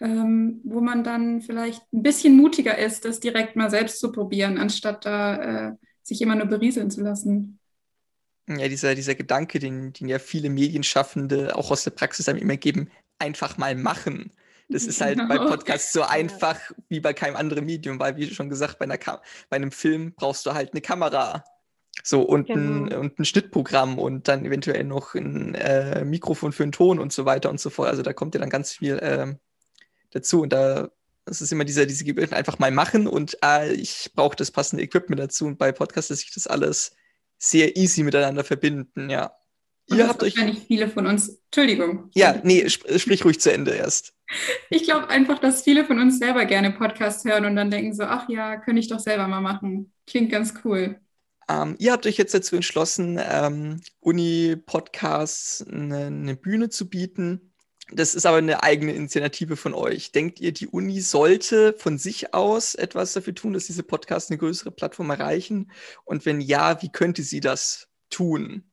ähm, 0.00 0.60
wo 0.64 0.80
man 0.80 1.02
dann 1.02 1.40
vielleicht 1.40 1.82
ein 1.92 2.02
bisschen 2.02 2.36
mutiger 2.36 2.76
ist, 2.76 3.06
das 3.06 3.20
direkt 3.20 3.56
mal 3.56 3.70
selbst 3.70 4.00
zu 4.00 4.12
probieren, 4.12 4.58
anstatt 4.58 5.06
da 5.06 5.70
äh, 5.70 5.72
sich 6.02 6.20
immer 6.20 6.34
nur 6.34 6.46
berieseln 6.46 6.90
zu 6.90 7.00
lassen 7.00 7.58
ja, 8.48 8.68
dieser, 8.68 8.94
dieser 8.94 9.14
Gedanke, 9.14 9.58
den, 9.58 9.92
den 9.92 10.08
ja 10.08 10.18
viele 10.18 10.50
Medienschaffende 10.50 11.56
auch 11.56 11.70
aus 11.70 11.84
der 11.84 11.90
Praxis 11.90 12.28
einem 12.28 12.38
immer 12.38 12.56
geben, 12.56 12.90
einfach 13.18 13.58
mal 13.58 13.74
machen. 13.74 14.32
Das 14.68 14.84
ist 14.84 15.00
halt 15.00 15.18
genau. 15.18 15.28
bei 15.28 15.38
Podcasts 15.50 15.92
so 15.92 16.02
einfach 16.02 16.58
wie 16.88 17.00
bei 17.00 17.12
keinem 17.12 17.36
anderen 17.36 17.64
Medium, 17.64 17.98
weil, 17.98 18.16
wie 18.16 18.32
schon 18.32 18.48
gesagt, 18.48 18.78
bei, 18.78 18.84
einer 18.84 18.98
bei 18.98 19.56
einem 19.56 19.72
Film 19.72 20.12
brauchst 20.16 20.46
du 20.46 20.54
halt 20.54 20.72
eine 20.72 20.80
Kamera. 20.80 21.44
So, 22.02 22.22
und, 22.22 22.46
genau. 22.46 22.86
ein, 22.86 22.92
und 22.92 23.18
ein 23.18 23.24
Schnittprogramm 23.24 23.98
und 23.98 24.28
dann 24.28 24.44
eventuell 24.44 24.84
noch 24.84 25.14
ein 25.14 25.54
äh, 25.54 26.04
Mikrofon 26.04 26.52
für 26.52 26.64
den 26.64 26.72
Ton 26.72 26.98
und 26.98 27.12
so 27.12 27.24
weiter 27.24 27.48
und 27.50 27.60
so 27.60 27.70
fort. 27.70 27.88
Also 27.88 28.02
da 28.02 28.12
kommt 28.12 28.34
ja 28.34 28.40
dann 28.40 28.50
ganz 28.50 28.72
viel 28.72 28.98
äh, 28.98 29.34
dazu. 30.10 30.42
Und 30.42 30.52
da 30.52 30.90
das 31.26 31.40
ist 31.40 31.52
immer 31.52 31.64
dieser, 31.64 31.86
diese 31.86 32.04
Gebeten, 32.04 32.34
einfach 32.34 32.60
mal 32.60 32.70
machen 32.70 33.08
und 33.08 33.36
äh, 33.44 33.72
ich 33.72 34.12
brauche 34.14 34.36
das 34.36 34.52
passende 34.52 34.84
Equipment 34.84 35.20
dazu. 35.20 35.46
Und 35.46 35.58
bei 35.58 35.72
Podcasts 35.72 36.10
ist 36.10 36.20
sich 36.20 36.32
das 36.32 36.46
alles 36.46 36.92
sehr 37.38 37.76
easy 37.76 38.02
miteinander 38.02 38.44
verbinden, 38.44 39.10
ja. 39.10 39.32
Und 39.88 39.98
Ihr 39.98 40.08
habt 40.08 40.22
euch. 40.22 40.36
Wahrscheinlich 40.36 40.66
viele 40.66 40.88
von 40.88 41.06
uns. 41.06 41.40
Entschuldigung. 41.46 42.10
Ja, 42.14 42.40
nee, 42.42 42.64
sp 42.66 42.82
sprich 42.98 43.24
ruhig 43.24 43.40
zu 43.40 43.52
Ende 43.52 43.72
erst. 43.72 44.14
Ich 44.70 44.82
glaube 44.82 45.08
einfach, 45.08 45.38
dass 45.38 45.62
viele 45.62 45.84
von 45.84 46.00
uns 46.00 46.18
selber 46.18 46.44
gerne 46.44 46.72
Podcasts 46.72 47.24
hören 47.24 47.44
und 47.44 47.54
dann 47.54 47.70
denken 47.70 47.94
so, 47.94 48.02
ach 48.02 48.28
ja, 48.28 48.56
könnte 48.56 48.80
ich 48.80 48.88
doch 48.88 48.98
selber 48.98 49.28
mal 49.28 49.40
machen. 49.40 49.92
Klingt 50.06 50.32
ganz 50.32 50.54
cool. 50.64 50.98
Ähm, 51.48 51.76
ihr 51.78 51.92
habt 51.92 52.06
euch 52.06 52.16
jetzt 52.16 52.34
dazu 52.34 52.56
entschlossen, 52.56 53.20
ähm, 53.22 53.80
Uni-Podcasts 54.00 55.64
eine, 55.70 56.06
eine 56.06 56.36
Bühne 56.36 56.70
zu 56.70 56.88
bieten. 56.88 57.52
Das 57.92 58.16
ist 58.16 58.26
aber 58.26 58.38
eine 58.38 58.62
eigene 58.64 58.92
Initiative 58.94 59.56
von 59.56 59.72
euch. 59.72 60.10
Denkt 60.10 60.40
ihr, 60.40 60.52
die 60.52 60.66
Uni 60.66 61.00
sollte 61.00 61.72
von 61.74 61.98
sich 61.98 62.34
aus 62.34 62.74
etwas 62.74 63.12
dafür 63.12 63.34
tun, 63.34 63.52
dass 63.52 63.66
diese 63.66 63.84
Podcasts 63.84 64.30
eine 64.30 64.38
größere 64.38 64.72
Plattform 64.72 65.10
erreichen? 65.10 65.70
Und 66.04 66.26
wenn 66.26 66.40
ja, 66.40 66.82
wie 66.82 66.90
könnte 66.90 67.22
sie 67.22 67.40
das 67.40 67.88
tun? 68.10 68.64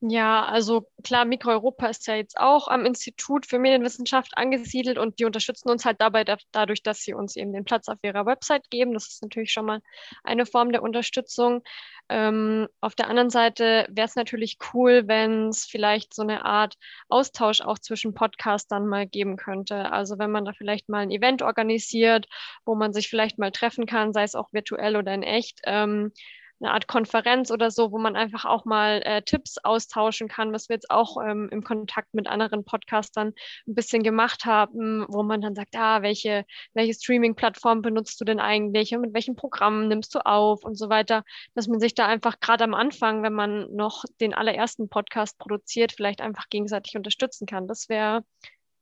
Ja, 0.00 0.44
also 0.44 0.86
klar, 1.02 1.24
Mikroeuropa 1.24 1.88
ist 1.88 2.06
ja 2.06 2.14
jetzt 2.14 2.38
auch 2.38 2.68
am 2.68 2.84
Institut 2.86 3.46
für 3.46 3.58
Medienwissenschaft 3.58 4.30
angesiedelt 4.36 4.96
und 4.96 5.18
die 5.18 5.24
unterstützen 5.24 5.70
uns 5.70 5.84
halt 5.84 6.00
dabei 6.00 6.22
da, 6.22 6.36
dadurch, 6.52 6.84
dass 6.84 7.00
sie 7.00 7.14
uns 7.14 7.34
eben 7.34 7.52
den 7.52 7.64
Platz 7.64 7.88
auf 7.88 7.98
ihrer 8.02 8.24
Website 8.24 8.70
geben. 8.70 8.94
Das 8.94 9.08
ist 9.08 9.22
natürlich 9.22 9.50
schon 9.50 9.66
mal 9.66 9.80
eine 10.22 10.46
Form 10.46 10.70
der 10.70 10.84
Unterstützung. 10.84 11.62
Ähm, 12.08 12.68
auf 12.80 12.94
der 12.94 13.08
anderen 13.08 13.30
Seite 13.30 13.88
wäre 13.90 14.06
es 14.06 14.14
natürlich 14.14 14.58
cool, 14.72 15.08
wenn 15.08 15.48
es 15.48 15.64
vielleicht 15.64 16.14
so 16.14 16.22
eine 16.22 16.44
Art 16.44 16.76
Austausch 17.08 17.60
auch 17.60 17.80
zwischen 17.80 18.14
Podcastern 18.14 18.86
mal 18.86 19.04
geben 19.08 19.36
könnte. 19.36 19.90
Also 19.90 20.16
wenn 20.20 20.30
man 20.30 20.44
da 20.44 20.52
vielleicht 20.52 20.88
mal 20.88 21.00
ein 21.00 21.10
Event 21.10 21.42
organisiert, 21.42 22.26
wo 22.64 22.76
man 22.76 22.92
sich 22.92 23.08
vielleicht 23.08 23.38
mal 23.38 23.50
treffen 23.50 23.84
kann, 23.84 24.12
sei 24.12 24.22
es 24.22 24.36
auch 24.36 24.52
virtuell 24.52 24.94
oder 24.96 25.12
in 25.12 25.24
echt. 25.24 25.60
Ähm, 25.64 26.12
eine 26.60 26.72
Art 26.72 26.88
Konferenz 26.88 27.50
oder 27.50 27.70
so, 27.70 27.92
wo 27.92 27.98
man 27.98 28.16
einfach 28.16 28.44
auch 28.44 28.64
mal 28.64 29.00
äh, 29.04 29.22
Tipps 29.22 29.58
austauschen 29.58 30.28
kann, 30.28 30.52
was 30.52 30.68
wir 30.68 30.74
jetzt 30.74 30.90
auch 30.90 31.16
ähm, 31.24 31.48
im 31.52 31.62
Kontakt 31.62 32.14
mit 32.14 32.26
anderen 32.28 32.64
Podcastern 32.64 33.34
ein 33.66 33.74
bisschen 33.74 34.02
gemacht 34.02 34.44
haben, 34.44 35.06
wo 35.08 35.22
man 35.22 35.40
dann 35.40 35.54
sagt, 35.54 35.76
ah, 35.76 36.02
welche, 36.02 36.44
welche 36.74 36.94
Streaming-Plattform 36.94 37.82
benutzt 37.82 38.20
du 38.20 38.24
denn 38.24 38.40
eigentlich 38.40 38.94
und 38.94 39.02
mit 39.02 39.14
welchen 39.14 39.36
Programmen 39.36 39.88
nimmst 39.88 40.14
du 40.14 40.24
auf 40.24 40.64
und 40.64 40.76
so 40.76 40.88
weiter, 40.88 41.24
dass 41.54 41.68
man 41.68 41.80
sich 41.80 41.94
da 41.94 42.06
einfach 42.06 42.40
gerade 42.40 42.64
am 42.64 42.74
Anfang, 42.74 43.22
wenn 43.22 43.34
man 43.34 43.72
noch 43.74 44.04
den 44.20 44.34
allerersten 44.34 44.88
Podcast 44.88 45.38
produziert, 45.38 45.92
vielleicht 45.92 46.20
einfach 46.20 46.48
gegenseitig 46.50 46.96
unterstützen 46.96 47.46
kann. 47.46 47.68
Das 47.68 47.88
wäre, 47.88 48.24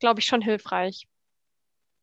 glaube 0.01 0.21
ich, 0.21 0.27
schon 0.27 0.41
hilfreich. 0.41 1.07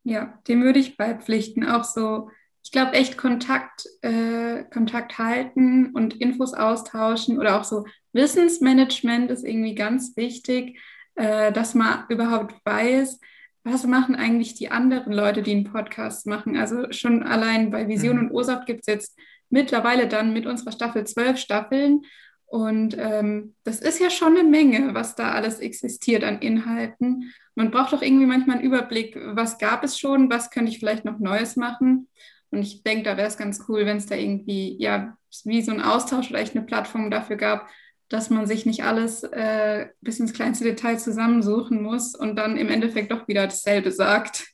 Ja, 0.04 0.38
dem 0.48 0.64
würde 0.64 0.80
ich 0.80 0.98
beipflichten. 0.98 1.66
Auch 1.66 1.86
so, 1.86 2.30
ich 2.64 2.72
glaube, 2.72 2.94
echt 2.94 3.18
Kontakt, 3.18 3.86
äh, 4.02 4.64
Kontakt 4.72 5.18
halten 5.18 5.92
und 5.94 6.20
Infos 6.20 6.54
austauschen 6.54 7.38
oder 7.38 7.60
auch 7.60 7.66
so 7.66 7.86
Wissensmanagement 8.14 9.30
ist 9.30 9.44
irgendwie 9.44 9.76
ganz 9.76 10.16
wichtig, 10.16 10.80
äh, 11.16 11.52
dass 11.52 11.76
man 11.76 12.06
überhaupt 12.10 12.56
weiß, 12.66 13.20
was 13.66 13.86
machen 13.86 14.16
eigentlich 14.16 14.56
die 14.56 14.72
anderen 14.72 15.14
Leute, 15.14 15.42
die 15.42 15.52
einen 15.52 15.72
Podcast 15.72 16.26
machen. 16.26 16.58
Also 16.58 16.92
schon 16.92 17.24
allein 17.24 17.70
bei 17.70 17.88
Vision 17.88 18.18
mhm. 18.18 18.24
und 18.24 18.32
Ursaft 18.32 18.66
gibt 18.66 18.82
es 18.82 18.88
jetzt 18.88 19.20
mittlerweile 19.50 20.08
dann 20.08 20.34
mit 20.34 20.46
unserer 20.46 20.72
Staffel 20.72 21.06
zwölf 21.06 21.38
Staffeln. 21.38 22.02
Und 22.46 22.96
ähm, 23.00 23.56
das 23.64 23.80
ist 23.80 24.00
ja 24.00 24.10
schon 24.10 24.38
eine 24.38 24.48
Menge, 24.48 24.94
was 24.94 25.16
da 25.16 25.32
alles 25.32 25.60
existiert 25.60 26.24
an 26.24 26.40
Inhalten. 26.40 27.34
Man 27.56 27.72
braucht 27.72 27.94
doch 27.94 28.02
irgendwie 28.02 28.26
manchmal 28.26 28.58
einen 28.58 28.66
Überblick, 28.66 29.18
was 29.34 29.58
gab 29.58 29.84
es 29.84 29.98
schon, 29.98 30.30
was 30.30 30.50
könnte 30.50 30.72
ich 30.72 30.80
vielleicht 30.80 31.06
noch 31.06 31.20
Neues 31.20 31.56
machen. 31.56 32.10
Und 32.54 32.62
ich 32.62 32.84
denke, 32.84 33.04
da 33.04 33.18
wäre 33.18 33.28
es 33.28 33.38
ganz 33.38 33.66
cool, 33.68 33.88
wenn 33.88 33.98
es 33.98 34.06
da 34.06 34.14
irgendwie, 34.14 34.78
ja, 34.80 35.18
wie 35.44 35.64
so 35.64 35.72
ein 35.72 35.82
Austausch 35.82 36.30
oder 36.30 36.40
echt 36.40 36.56
eine 36.56 36.64
Plattform 36.64 37.10
dafür 37.10 37.36
gab, 37.36 37.68
dass 38.10 38.30
man 38.30 38.46
sich 38.46 38.68
nicht 38.68 38.84
alles 38.84 39.24
äh, 39.24 39.88
bis 40.02 40.20
ins 40.20 40.34
kleinste 40.34 40.64
Detail 40.64 41.00
zusammensuchen 41.00 41.82
muss 41.82 42.14
und 42.14 42.36
dann 42.36 42.58
im 42.58 42.70
Endeffekt 42.70 43.12
doch 43.12 43.28
wieder 43.28 43.48
dasselbe 43.48 43.92
sagt. 43.92 44.46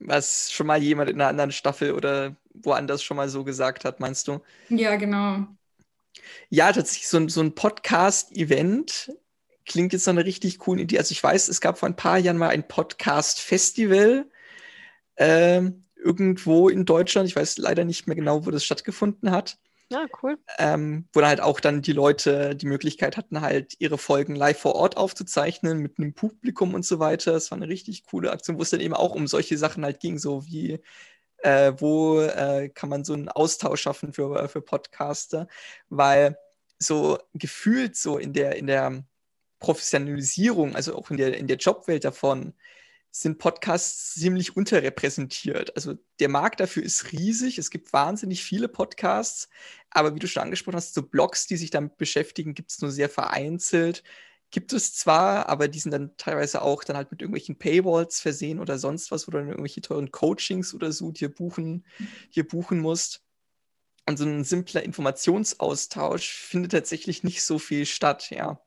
Was 0.00 0.50
schon 0.50 0.66
mal 0.66 0.82
jemand 0.82 1.08
in 1.08 1.20
einer 1.20 1.30
anderen 1.30 1.52
Staffel 1.52 1.92
oder 1.92 2.34
woanders 2.54 3.04
schon 3.04 3.16
mal 3.16 3.28
so 3.28 3.44
gesagt 3.44 3.84
hat, 3.84 4.00
meinst 4.00 4.26
du? 4.26 4.40
Ja, 4.68 4.96
genau. 4.96 5.46
Ja, 6.48 6.72
tatsächlich 6.72 7.06
so, 7.06 7.28
so 7.28 7.40
ein 7.40 7.54
Podcast-Event 7.54 9.12
klingt 9.64 9.92
jetzt 9.92 10.04
so 10.04 10.10
eine 10.10 10.24
richtig 10.24 10.58
coole 10.58 10.82
Idee. 10.82 10.98
Also 10.98 11.12
ich 11.12 11.22
weiß, 11.22 11.46
es 11.46 11.60
gab 11.60 11.78
vor 11.78 11.88
ein 11.88 11.96
paar 11.96 12.18
Jahren 12.18 12.36
mal 12.36 12.48
ein 12.48 12.66
Podcast-Festival 12.66 14.26
ähm, 15.18 15.85
irgendwo 15.96 16.68
in 16.68 16.84
Deutschland. 16.84 17.28
Ich 17.28 17.36
weiß 17.36 17.58
leider 17.58 17.84
nicht 17.84 18.06
mehr 18.06 18.16
genau, 18.16 18.46
wo 18.46 18.50
das 18.50 18.64
stattgefunden 18.64 19.30
hat. 19.30 19.58
Ja, 19.88 20.06
cool. 20.22 20.36
Ähm, 20.58 21.08
wo 21.12 21.20
dann 21.20 21.28
halt 21.28 21.40
auch 21.40 21.60
dann 21.60 21.80
die 21.80 21.92
Leute 21.92 22.56
die 22.56 22.66
Möglichkeit 22.66 23.16
hatten, 23.16 23.40
halt 23.40 23.76
ihre 23.78 23.98
Folgen 23.98 24.34
live 24.34 24.58
vor 24.58 24.74
Ort 24.74 24.96
aufzuzeichnen 24.96 25.78
mit 25.78 25.98
einem 25.98 26.12
Publikum 26.12 26.74
und 26.74 26.84
so 26.84 26.98
weiter. 26.98 27.32
Das 27.32 27.50
war 27.50 27.56
eine 27.56 27.68
richtig 27.68 28.04
coole 28.04 28.32
Aktion, 28.32 28.58
wo 28.58 28.62
es 28.62 28.70
dann 28.70 28.80
eben 28.80 28.94
auch 28.94 29.14
um 29.14 29.28
solche 29.28 29.56
Sachen 29.56 29.84
halt 29.84 30.00
ging, 30.00 30.18
so 30.18 30.44
wie 30.46 30.80
äh, 31.38 31.72
wo 31.78 32.20
äh, 32.20 32.68
kann 32.70 32.88
man 32.88 33.04
so 33.04 33.12
einen 33.12 33.28
Austausch 33.28 33.82
schaffen 33.82 34.12
für, 34.12 34.48
für 34.48 34.60
Podcaster, 34.60 35.46
weil 35.88 36.36
so 36.78 37.18
gefühlt 37.34 37.96
so 37.96 38.18
in 38.18 38.32
der, 38.32 38.56
in 38.56 38.66
der 38.66 39.04
Professionalisierung, 39.60 40.74
also 40.74 40.96
auch 40.96 41.10
in 41.10 41.16
der, 41.16 41.36
in 41.36 41.46
der 41.46 41.56
Jobwelt 41.58 42.04
davon, 42.04 42.54
sind 43.10 43.38
Podcasts 43.38 44.14
ziemlich 44.14 44.56
unterrepräsentiert. 44.56 45.74
Also 45.74 45.94
der 46.20 46.28
Markt 46.28 46.60
dafür 46.60 46.82
ist 46.82 47.12
riesig. 47.12 47.58
Es 47.58 47.70
gibt 47.70 47.92
wahnsinnig 47.92 48.44
viele 48.44 48.68
Podcasts, 48.68 49.48
aber 49.90 50.14
wie 50.14 50.18
du 50.18 50.28
schon 50.28 50.42
angesprochen 50.42 50.76
hast, 50.76 50.94
so 50.94 51.02
Blogs, 51.02 51.46
die 51.46 51.56
sich 51.56 51.70
damit 51.70 51.96
beschäftigen, 51.96 52.54
gibt 52.54 52.70
es 52.72 52.80
nur 52.82 52.90
sehr 52.90 53.08
vereinzelt 53.08 54.02
gibt 54.50 54.72
es 54.72 54.94
zwar, 54.94 55.48
aber 55.48 55.68
die 55.68 55.78
sind 55.78 55.90
dann 55.92 56.16
teilweise 56.16 56.62
auch 56.62 56.84
dann 56.84 56.96
halt 56.96 57.10
mit 57.10 57.20
irgendwelchen 57.20 57.58
Paywalls 57.58 58.20
versehen 58.20 58.60
oder 58.60 58.78
sonst 58.78 59.10
was, 59.10 59.26
wo 59.26 59.30
du 59.32 59.38
dann 59.38 59.48
irgendwelche 59.48 59.80
teuren 59.80 60.10
Coachings 60.12 60.72
oder 60.74 60.92
so 60.92 61.10
dir 61.12 61.34
buchen, 61.34 61.84
dir 62.34 62.46
buchen 62.46 62.80
musst. 62.80 63.22
Und 64.08 64.18
so 64.18 64.24
ein 64.24 64.44
simpler 64.44 64.82
Informationsaustausch 64.84 66.32
findet 66.32 66.72
tatsächlich 66.72 67.24
nicht 67.24 67.42
so 67.44 67.58
viel 67.58 67.86
statt, 67.86 68.30
ja. 68.30 68.60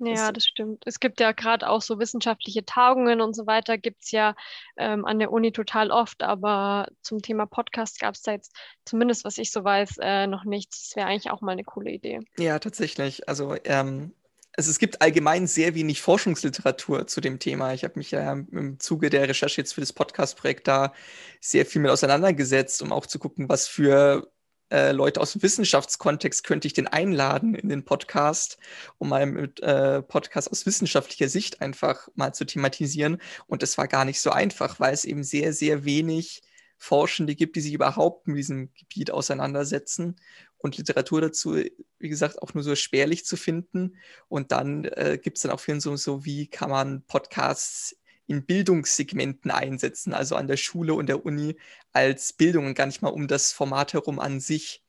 Ja, 0.00 0.32
das 0.32 0.44
stimmt. 0.44 0.84
Es 0.86 1.00
gibt 1.00 1.20
ja 1.20 1.32
gerade 1.32 1.68
auch 1.68 1.82
so 1.82 1.98
wissenschaftliche 1.98 2.64
Tagungen 2.64 3.20
und 3.20 3.34
so 3.34 3.46
weiter, 3.46 3.78
gibt 3.78 4.04
es 4.04 4.10
ja 4.10 4.34
ähm, 4.76 5.04
an 5.04 5.18
der 5.18 5.32
Uni 5.32 5.52
total 5.52 5.90
oft, 5.90 6.22
aber 6.22 6.88
zum 7.02 7.20
Thema 7.20 7.46
Podcast 7.46 7.98
gab 7.98 8.14
es 8.14 8.22
da 8.22 8.32
jetzt 8.32 8.54
zumindest, 8.84 9.24
was 9.24 9.38
ich 9.38 9.50
so 9.50 9.64
weiß, 9.64 9.98
äh, 10.00 10.26
noch 10.26 10.44
nichts. 10.44 10.88
Das 10.88 10.96
wäre 10.96 11.08
eigentlich 11.08 11.30
auch 11.30 11.40
mal 11.40 11.52
eine 11.52 11.64
coole 11.64 11.90
Idee. 11.90 12.20
Ja, 12.38 12.58
tatsächlich. 12.58 13.28
Also 13.28 13.56
ähm, 13.64 14.12
also 14.58 14.72
es 14.72 14.80
gibt 14.80 15.00
allgemein 15.02 15.46
sehr 15.46 15.76
wenig 15.76 16.02
Forschungsliteratur 16.02 17.06
zu 17.06 17.20
dem 17.20 17.38
Thema. 17.38 17.74
Ich 17.74 17.84
habe 17.84 17.96
mich 17.96 18.10
ja 18.10 18.32
im 18.32 18.80
Zuge 18.80 19.08
der 19.08 19.28
Recherche 19.28 19.60
jetzt 19.60 19.74
für 19.74 19.80
das 19.80 19.92
Podcast-Projekt 19.92 20.66
da 20.66 20.92
sehr 21.40 21.64
viel 21.64 21.80
mit 21.80 21.92
auseinandergesetzt, 21.92 22.82
um 22.82 22.90
auch 22.90 23.06
zu 23.06 23.20
gucken, 23.20 23.48
was 23.48 23.68
für 23.68 24.28
äh, 24.70 24.92
Leute 24.92 25.20
aus 25.20 25.32
dem 25.32 25.42
Wissenschaftskontext 25.42 26.44
könnte 26.44 26.66
ich 26.66 26.74
denn 26.74 26.86
einladen 26.86 27.54
in 27.54 27.68
den 27.68 27.84
Podcast, 27.84 28.58
um 28.98 29.08
mal 29.08 29.26
mit 29.26 29.60
äh, 29.60 30.02
Podcast 30.02 30.50
aus 30.50 30.66
wissenschaftlicher 30.66 31.28
Sicht 31.28 31.60
einfach 31.60 32.08
mal 32.14 32.34
zu 32.34 32.44
thematisieren. 32.44 33.20
Und 33.46 33.62
das 33.62 33.78
war 33.78 33.88
gar 33.88 34.04
nicht 34.04 34.20
so 34.20 34.30
einfach, 34.30 34.80
weil 34.80 34.94
es 34.94 35.04
eben 35.04 35.24
sehr, 35.24 35.52
sehr 35.52 35.84
wenig 35.84 36.42
Forschende 36.78 37.34
gibt, 37.34 37.56
die 37.56 37.60
sich 37.60 37.72
überhaupt 37.72 38.28
mit 38.28 38.38
diesem 38.38 38.72
Gebiet 38.74 39.10
auseinandersetzen 39.10 40.16
und 40.58 40.76
Literatur 40.76 41.20
dazu, 41.20 41.56
wie 41.98 42.08
gesagt, 42.08 42.42
auch 42.42 42.54
nur 42.54 42.62
so 42.62 42.74
spärlich 42.74 43.24
zu 43.24 43.36
finden. 43.36 43.96
Und 44.28 44.52
dann 44.52 44.84
äh, 44.84 45.18
gibt 45.22 45.38
es 45.38 45.42
dann 45.42 45.52
auch 45.52 45.60
Filme 45.60 45.80
so, 45.80 45.96
so, 45.96 46.24
wie 46.24 46.46
kann 46.46 46.70
man 46.70 47.02
Podcasts 47.02 47.97
in 48.28 48.44
Bildungssegmenten 48.44 49.50
einsetzen, 49.50 50.12
also 50.12 50.36
an 50.36 50.46
der 50.46 50.58
Schule 50.58 50.94
und 50.94 51.08
der 51.08 51.24
Uni 51.24 51.56
als 51.92 52.34
Bildung 52.34 52.66
und 52.66 52.74
gar 52.74 52.86
nicht 52.86 53.02
mal 53.02 53.08
um 53.08 53.26
das 53.26 53.52
Format 53.52 53.94
herum 53.94 54.20
an 54.20 54.38
sich. 54.38 54.84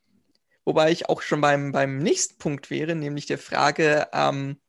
Wobei 0.65 0.91
ich 0.91 1.09
auch 1.09 1.21
schon 1.21 1.41
beim, 1.41 1.71
beim 1.71 1.97
nächsten 1.97 2.37
Punkt 2.37 2.69
wäre, 2.69 2.95
nämlich 2.95 3.25
der 3.25 3.39
Frage, 3.39 4.07
ähm, 4.13 4.59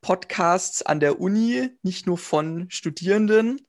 Podcasts 0.00 0.82
an 0.82 0.98
der 0.98 1.20
Uni, 1.20 1.68
nicht 1.82 2.06
nur 2.06 2.18
von 2.18 2.68
Studierenden, 2.70 3.60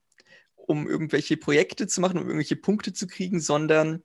um 0.55 0.87
irgendwelche 0.87 1.37
Projekte 1.37 1.85
zu 1.85 2.01
machen, 2.01 2.17
um 2.17 2.23
irgendwelche 2.23 2.55
Punkte 2.55 2.93
zu 2.93 3.05
kriegen, 3.05 3.39
sondern 3.39 4.03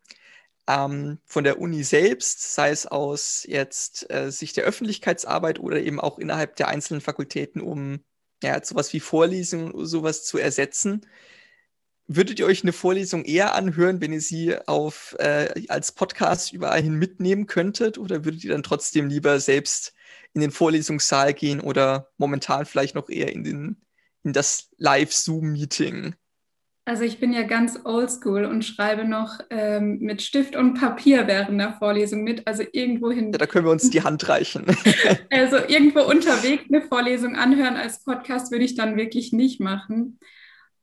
ähm, 0.68 1.20
von 1.24 1.44
der 1.44 1.60
Uni 1.60 1.84
selbst, 1.84 2.54
sei 2.54 2.70
es 2.70 2.86
aus 2.86 3.44
jetzt 3.48 4.10
äh, 4.10 4.30
Sicht 4.30 4.56
der 4.56 4.64
Öffentlichkeitsarbeit 4.64 5.60
oder 5.60 5.80
eben 5.80 6.00
auch 6.00 6.18
innerhalb 6.18 6.56
der 6.56 6.68
einzelnen 6.68 7.00
Fakultäten, 7.00 7.62
um 7.62 8.00
ja, 8.42 8.62
sowas 8.64 8.92
wie 8.92 9.00
Vorlesungen 9.00 9.86
sowas 9.86 10.24
zu 10.24 10.38
ersetzen. 10.38 11.06
Würdet 12.06 12.38
ihr 12.38 12.46
euch 12.46 12.62
eine 12.62 12.72
Vorlesung 12.72 13.24
eher 13.24 13.54
anhören, 13.54 14.00
wenn 14.00 14.12
ihr 14.12 14.20
sie 14.20 14.56
auf, 14.66 15.14
äh, 15.18 15.66
als 15.68 15.92
Podcast 15.92 16.52
überall 16.52 16.80
hin 16.82 16.94
mitnehmen 16.94 17.46
könntet? 17.46 17.98
Oder 17.98 18.24
würdet 18.24 18.44
ihr 18.44 18.52
dann 18.52 18.62
trotzdem 18.62 19.08
lieber 19.08 19.40
selbst 19.40 19.92
in 20.32 20.40
den 20.40 20.50
Vorlesungssaal 20.50 21.34
gehen 21.34 21.60
oder 21.60 22.10
momentan 22.16 22.64
vielleicht 22.64 22.94
noch 22.94 23.10
eher 23.10 23.32
in, 23.32 23.44
den, 23.44 23.82
in 24.22 24.32
das 24.32 24.70
Live-Zoom-Meeting? 24.78 26.14
Also 26.88 27.04
ich 27.04 27.20
bin 27.20 27.34
ja 27.34 27.42
ganz 27.42 27.78
oldschool 27.84 28.46
und 28.46 28.64
schreibe 28.64 29.04
noch 29.04 29.40
ähm, 29.50 29.98
mit 30.00 30.22
Stift 30.22 30.56
und 30.56 30.72
Papier 30.72 31.26
während 31.26 31.60
der 31.60 31.74
Vorlesung 31.74 32.24
mit, 32.24 32.46
also 32.46 32.62
irgendwo 32.72 33.10
hin. 33.10 33.30
Ja, 33.30 33.36
da 33.36 33.44
können 33.44 33.66
wir 33.66 33.72
uns 33.72 33.90
die 33.90 34.00
Hand 34.00 34.26
reichen. 34.26 34.64
also 35.30 35.58
irgendwo 35.68 36.00
unterwegs 36.00 36.64
eine 36.72 36.80
Vorlesung 36.80 37.36
anhören 37.36 37.76
als 37.76 38.02
Podcast 38.02 38.50
würde 38.50 38.64
ich 38.64 38.74
dann 38.74 38.96
wirklich 38.96 39.34
nicht 39.34 39.60
machen. 39.60 40.18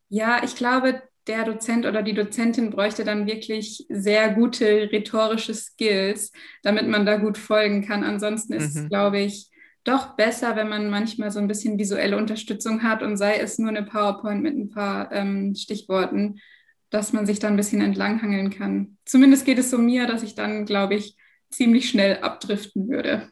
Ja, 0.07 0.43
ich 0.43 0.55
glaube, 0.55 1.01
der 1.25 1.43
Dozent 1.43 1.88
oder 1.88 2.03
die 2.03 2.13
Dozentin 2.13 2.69
bräuchte 2.69 3.03
dann 3.03 3.25
wirklich 3.25 3.88
sehr 3.89 4.31
gute 4.31 4.91
rhetorische 4.91 5.55
Skills, 5.55 6.31
damit 6.62 6.88
man 6.88 7.07
da 7.07 7.15
gut 7.15 7.39
folgen 7.39 7.83
kann. 7.83 8.03
Ansonsten 8.03 8.53
ist 8.53 8.75
mhm. 8.75 8.81
es, 8.83 8.89
glaube 8.89 9.21
ich, 9.21 9.50
doch 9.85 10.15
besser, 10.15 10.55
wenn 10.55 10.67
man 10.67 10.89
manchmal 10.89 11.31
so 11.31 11.39
ein 11.39 11.47
bisschen 11.47 11.77
visuelle 11.77 12.17
Unterstützung 12.17 12.83
hat 12.83 13.01
und 13.03 13.17
sei 13.17 13.37
es 13.37 13.57
nur 13.59 13.69
eine 13.69 13.83
PowerPoint 13.83 14.41
mit 14.41 14.57
ein 14.57 14.69
paar 14.69 15.11
ähm, 15.11 15.55
Stichworten, 15.55 16.41
dass 16.89 17.13
man 17.13 17.25
sich 17.25 17.39
da 17.39 17.47
ein 17.47 17.55
bisschen 17.55 17.81
entlanghangeln 17.81 18.49
kann. 18.49 18.97
Zumindest 19.05 19.45
geht 19.45 19.59
es 19.59 19.69
so 19.69 19.77
mir, 19.77 20.07
dass 20.07 20.23
ich 20.23 20.35
dann, 20.35 20.65
glaube 20.65 20.95
ich, 20.95 21.15
ziemlich 21.49 21.89
schnell 21.89 22.17
abdriften 22.17 22.89
würde. 22.89 23.29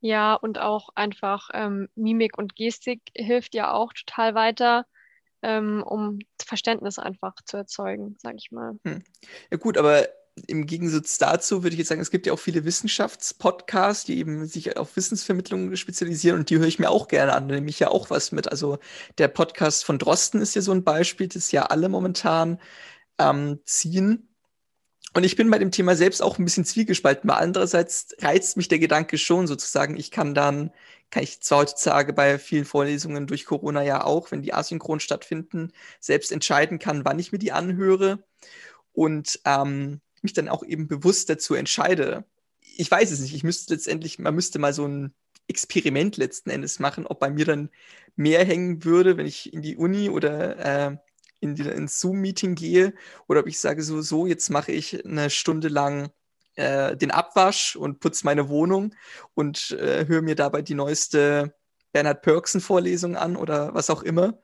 Ja, 0.00 0.34
und 0.34 0.60
auch 0.60 0.90
einfach 0.94 1.50
ähm, 1.52 1.88
Mimik 1.96 2.38
und 2.38 2.54
Gestik 2.54 3.00
hilft 3.16 3.54
ja 3.54 3.72
auch 3.72 3.92
total 3.92 4.34
weiter, 4.36 4.86
ähm, 5.42 5.82
um 5.84 6.20
Verständnis 6.40 7.00
einfach 7.00 7.34
zu 7.44 7.56
erzeugen, 7.56 8.16
sage 8.18 8.36
ich 8.38 8.52
mal. 8.52 8.78
Hm. 8.84 9.02
Ja 9.50 9.56
gut, 9.56 9.76
aber 9.76 10.06
im 10.46 10.66
Gegensatz 10.66 11.18
dazu 11.18 11.62
würde 11.62 11.74
ich 11.74 11.78
jetzt 11.78 11.88
sagen, 11.88 12.00
es 12.00 12.10
gibt 12.10 12.26
ja 12.26 12.32
auch 12.32 12.38
viele 12.38 12.64
Wissenschaftspodcasts, 12.64 14.04
die 14.04 14.18
eben 14.18 14.46
sich 14.46 14.76
auf 14.76 14.96
Wissensvermittlung 14.96 15.74
spezialisieren 15.76 16.38
und 16.40 16.50
die 16.50 16.58
höre 16.58 16.66
ich 16.66 16.78
mir 16.78 16.90
auch 16.90 17.08
gerne 17.08 17.32
an, 17.32 17.48
da 17.48 17.54
nehme 17.54 17.70
ich 17.70 17.78
ja 17.80 17.88
auch 17.88 18.10
was 18.10 18.32
mit. 18.32 18.48
Also 18.48 18.78
der 19.18 19.28
Podcast 19.28 19.84
von 19.84 19.98
Drosten 19.98 20.40
ist 20.40 20.54
ja 20.54 20.62
so 20.62 20.72
ein 20.72 20.84
Beispiel, 20.84 21.28
das 21.28 21.52
ja 21.52 21.66
alle 21.66 21.88
momentan 21.88 22.60
ähm, 23.18 23.60
ziehen. 23.64 24.28
Und 25.14 25.24
ich 25.24 25.36
bin 25.36 25.50
bei 25.50 25.58
dem 25.58 25.70
Thema 25.70 25.96
selbst 25.96 26.22
auch 26.22 26.38
ein 26.38 26.44
bisschen 26.44 26.64
zwiegespalten, 26.64 27.28
weil 27.28 27.38
andererseits 27.38 28.14
reizt 28.20 28.56
mich 28.56 28.68
der 28.68 28.78
Gedanke 28.78 29.18
schon 29.18 29.46
sozusagen, 29.46 29.96
ich 29.96 30.10
kann 30.10 30.34
dann, 30.34 30.70
kann 31.10 31.22
ich 31.22 31.40
zwar 31.40 31.60
heutzutage 31.60 32.12
bei 32.12 32.38
vielen 32.38 32.64
Vorlesungen 32.64 33.26
durch 33.26 33.46
Corona 33.46 33.82
ja 33.82 34.04
auch, 34.04 34.30
wenn 34.30 34.42
die 34.42 34.52
asynchron 34.52 35.00
stattfinden, 35.00 35.72
selbst 36.00 36.30
entscheiden 36.30 36.78
kann, 36.78 37.04
wann 37.04 37.18
ich 37.18 37.32
mir 37.32 37.38
die 37.38 37.52
anhöre 37.52 38.22
und 38.92 39.40
ähm, 39.44 40.00
mich 40.22 40.32
dann 40.32 40.48
auch 40.48 40.62
eben 40.62 40.88
bewusst 40.88 41.30
dazu 41.30 41.54
entscheide. 41.54 42.24
Ich 42.76 42.90
weiß 42.90 43.10
es 43.10 43.20
nicht, 43.20 43.34
ich 43.34 43.44
müsste 43.44 43.74
letztendlich, 43.74 44.18
man 44.18 44.34
müsste 44.34 44.58
mal 44.58 44.72
so 44.72 44.86
ein 44.86 45.14
Experiment 45.48 46.16
letzten 46.16 46.50
Endes 46.50 46.78
machen, 46.78 47.06
ob 47.06 47.20
bei 47.20 47.30
mir 47.30 47.44
dann 47.44 47.70
mehr 48.16 48.44
hängen 48.44 48.84
würde, 48.84 49.16
wenn 49.16 49.26
ich 49.26 49.52
in 49.52 49.62
die 49.62 49.76
Uni 49.76 50.10
oder 50.10 50.90
äh, 50.90 50.96
in 51.40 51.54
die, 51.54 51.86
Zoom-Meeting 51.86 52.54
gehe 52.54 52.94
oder 53.26 53.40
ob 53.40 53.46
ich 53.46 53.58
sage 53.58 53.82
so, 53.82 54.00
so, 54.02 54.26
jetzt 54.26 54.50
mache 54.50 54.72
ich 54.72 55.04
eine 55.04 55.30
Stunde 55.30 55.68
lang 55.68 56.10
äh, 56.56 56.96
den 56.96 57.10
Abwasch 57.10 57.76
und 57.76 58.00
putze 58.00 58.24
meine 58.24 58.48
Wohnung 58.48 58.94
und 59.34 59.70
äh, 59.72 60.06
höre 60.06 60.22
mir 60.22 60.34
dabei 60.34 60.62
die 60.62 60.74
neueste 60.74 61.54
Bernhard 61.92 62.22
Pörksen-Vorlesung 62.22 63.16
an 63.16 63.36
oder 63.36 63.74
was 63.74 63.90
auch 63.90 64.02
immer. 64.02 64.42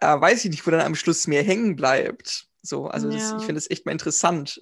Äh, 0.00 0.20
weiß 0.20 0.44
ich 0.44 0.50
nicht, 0.50 0.66
wo 0.66 0.70
dann 0.70 0.80
am 0.80 0.94
Schluss 0.94 1.26
mehr 1.26 1.42
hängen 1.42 1.76
bleibt. 1.76 2.48
So, 2.62 2.86
also 2.86 3.08
ja. 3.10 3.16
das, 3.16 3.34
ich 3.40 3.44
finde 3.44 3.58
es 3.58 3.70
echt 3.70 3.84
mal 3.86 3.92
interessant, 3.92 4.60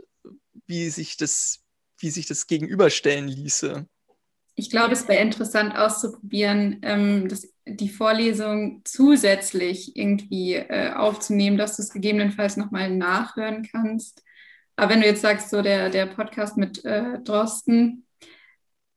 wie 0.67 0.89
sich 0.91 1.17
das, 1.17 1.61
wie 1.99 2.11
sich 2.11 2.27
das 2.27 2.47
gegenüberstellen 2.47 3.29
ließe. 3.29 3.87
Ich 4.55 4.71
glaube, 4.71 4.93
es 4.93 5.07
wäre 5.09 5.23
interessant 5.23 5.77
auszuprobieren, 5.77 6.81
ähm, 6.83 7.29
das, 7.29 7.49
die 7.67 7.89
Vorlesung 7.89 8.83
zusätzlich 8.85 9.97
irgendwie 9.97 10.55
äh, 10.55 10.93
aufzunehmen, 10.93 11.57
dass 11.57 11.77
du 11.77 11.83
es 11.83 11.91
gegebenenfalls 11.91 12.57
nochmal 12.57 12.91
nachhören 12.91 13.67
kannst. 13.71 14.23
Aber 14.77 14.93
wenn 14.93 15.01
du 15.01 15.07
jetzt 15.07 15.23
sagst, 15.23 15.51
so 15.51 15.63
der, 15.63 15.91
der 15.91 16.07
Podcast 16.07 16.57
mit 16.57 16.85
äh, 16.85 17.21
Drosten, 17.23 18.07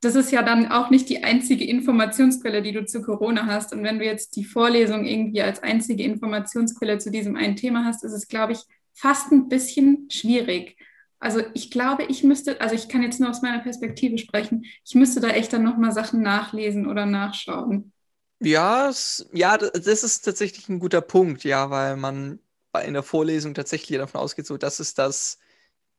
das 0.01 0.15
ist 0.15 0.31
ja 0.31 0.43
dann 0.43 0.69
auch 0.69 0.89
nicht 0.89 1.07
die 1.07 1.23
einzige 1.23 1.65
Informationsquelle, 1.65 2.61
die 2.61 2.73
du 2.73 2.85
zu 2.85 3.01
Corona 3.01 3.45
hast. 3.45 3.73
Und 3.73 3.83
wenn 3.83 3.99
du 3.99 4.05
jetzt 4.05 4.35
die 4.35 4.43
Vorlesung 4.43 5.05
irgendwie 5.05 5.41
als 5.41 5.63
einzige 5.63 6.03
Informationsquelle 6.03 6.97
zu 6.97 7.09
diesem 7.09 7.37
einen 7.37 7.55
Thema 7.55 7.85
hast, 7.85 8.03
ist 8.03 8.11
es, 8.11 8.27
glaube 8.27 8.53
ich, 8.53 8.59
fast 8.93 9.31
ein 9.31 9.49
bisschen 9.49 10.09
schwierig. 10.09 10.77
Also 11.19 11.41
ich 11.53 11.71
glaube, 11.71 12.03
ich 12.03 12.23
müsste, 12.23 12.59
also 12.59 12.75
ich 12.75 12.89
kann 12.89 13.01
jetzt 13.01 13.19
nur 13.19 13.29
aus 13.29 13.41
meiner 13.41 13.59
Perspektive 13.59 14.17
sprechen, 14.17 14.65
ich 14.85 14.93
müsste 14.93 15.21
da 15.21 15.29
echt 15.29 15.53
dann 15.53 15.63
nochmal 15.63 15.93
Sachen 15.93 16.21
nachlesen 16.21 16.85
oder 16.85 17.05
nachschauen. 17.05 17.93
Ja, 18.41 18.91
ja, 19.31 19.57
das 19.57 20.03
ist 20.03 20.25
tatsächlich 20.25 20.67
ein 20.67 20.79
guter 20.79 20.99
Punkt, 20.99 21.45
ja, 21.45 21.69
weil 21.69 21.95
man 21.95 22.39
in 22.85 22.93
der 22.93 23.03
Vorlesung 23.03 23.53
tatsächlich 23.53 23.97
davon 23.97 24.19
ausgeht, 24.19 24.45
so, 24.45 24.57
das 24.57 24.81
ist 24.81 24.99
das, 24.99 25.39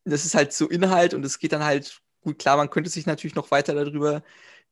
das 0.04 0.26
ist 0.26 0.34
halt 0.34 0.52
so 0.52 0.68
Inhalt 0.68 1.14
und 1.14 1.24
es 1.24 1.38
geht 1.38 1.52
dann 1.52 1.64
halt 1.64 2.02
gut, 2.20 2.38
klar, 2.38 2.58
man 2.58 2.68
könnte 2.68 2.90
sich 2.90 3.06
natürlich 3.06 3.34
noch 3.34 3.50
weiter 3.50 3.74
darüber 3.74 4.22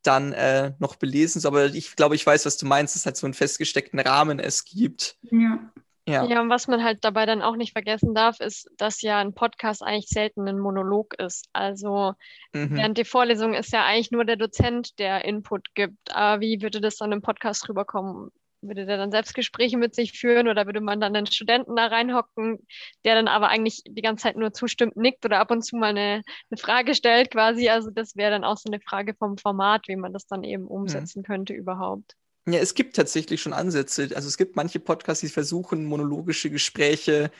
dann 0.03 0.33
äh, 0.33 0.73
noch 0.81 0.97
belesen, 0.97 1.45
aber 1.47 1.67
ich 1.67 1.97
glaube, 1.97 2.15
ich 2.17 2.27
weiß, 2.27 2.45
was 2.45 2.57
du 2.57 2.67
meinst, 2.67 2.95
dass 2.95 3.03
es 3.03 3.07
halt 3.07 3.17
so 3.17 3.27
einen 3.27 3.35
festgesteckten 3.35 4.01
Rahmen 4.01 4.39
es 4.39 4.65
gibt. 4.65 5.17
Ja. 5.31 5.73
Ja. 6.07 6.25
ja, 6.25 6.41
und 6.41 6.51
was 6.51 6.67
man 6.67 6.83
halt 6.83 7.05
dabei 7.05 7.27
dann 7.27 7.43
auch 7.43 7.55
nicht 7.55 7.73
vergessen 7.73 8.13
darf, 8.13 8.41
ist, 8.41 8.69
dass 8.77 9.03
ja 9.03 9.19
ein 9.19 9.35
Podcast 9.35 9.85
eigentlich 9.85 10.09
selten 10.09 10.49
ein 10.49 10.59
Monolog 10.59 11.15
ist. 11.15 11.49
Also 11.53 12.15
mhm. 12.53 12.77
während 12.77 12.99
die 12.99 13.05
Vorlesung 13.05 13.55
ist 13.55 13.73
ja 13.73 13.85
eigentlich 13.85 14.11
nur 14.11 14.25
der 14.25 14.37
Dozent, 14.37 14.99
der 14.99 15.25
Input 15.25 15.75
gibt. 15.75 16.13
Aber 16.13 16.41
wie 16.41 16.61
würde 16.61 16.81
das 16.81 16.97
dann 16.97 17.13
im 17.13 17.23
Podcast 17.23 17.69
rüberkommen? 17.69 18.31
Würde 18.63 18.85
der 18.85 18.97
dann 18.97 19.13
Selbstgespräche 19.13 19.77
mit 19.77 19.95
sich 19.95 20.13
führen 20.13 20.49
oder 20.49 20.67
würde 20.67 20.81
man 20.81 21.01
dann 21.01 21.15
den 21.15 21.27
Studenten 21.27 21.77
da 21.77 21.87
reinhocken, 21.87 22.59
der 23.05 23.15
dann 23.15 23.29
aber 23.29 23.49
eigentlich 23.49 23.83
die 23.87 24.03
ganze 24.03 24.25
Zeit 24.25 24.37
nur 24.37 24.53
zustimmt, 24.53 24.97
nickt 24.97 25.25
oder 25.25 25.39
ab 25.39 25.53
und 25.53 25.63
zu 25.63 25.77
mal 25.77 25.91
eine, 25.91 26.23
eine 26.51 26.59
Frage 26.59 26.95
stellt 26.95 27.31
quasi? 27.31 27.69
Also 27.69 27.91
das 27.91 28.17
wäre 28.17 28.33
dann 28.33 28.45
auch 28.45 28.57
so 28.57 28.71
eine 28.71 28.81
Frage 28.81 29.15
vom 29.15 29.39
Format, 29.39 29.87
wie 29.87 29.97
man 29.97 30.13
das 30.13 30.27
dann 30.27 30.43
eben 30.43 30.65
mhm. 30.65 30.71
umsetzen 30.71 31.21
mhm. 31.21 31.25
könnte 31.25 31.55
überhaupt. 31.55 32.17
Ja, 32.47 32.59
es 32.59 32.75
gibt 32.75 32.97
tatsächlich 32.97 33.41
schon 33.41 33.53
Ansätze. 33.53 34.11
Also 34.15 34.29
es 34.29 34.37
gibt 34.37 34.57
manche 34.57 34.81
Podcasts, 34.81 35.21
die 35.21 35.29
versuchen, 35.29 35.85
monologische 35.85 36.51
Gespräche 36.51 37.31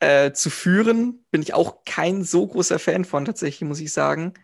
äh, 0.00 0.32
zu 0.32 0.50
führen. 0.50 1.24
Bin 1.30 1.42
ich 1.42 1.54
auch 1.54 1.84
kein 1.86 2.24
so 2.24 2.46
großer 2.46 2.78
Fan 2.78 3.04
von, 3.06 3.24
tatsächlich, 3.24 3.68
muss 3.68 3.80
ich 3.80 3.92
sagen. 3.92 4.34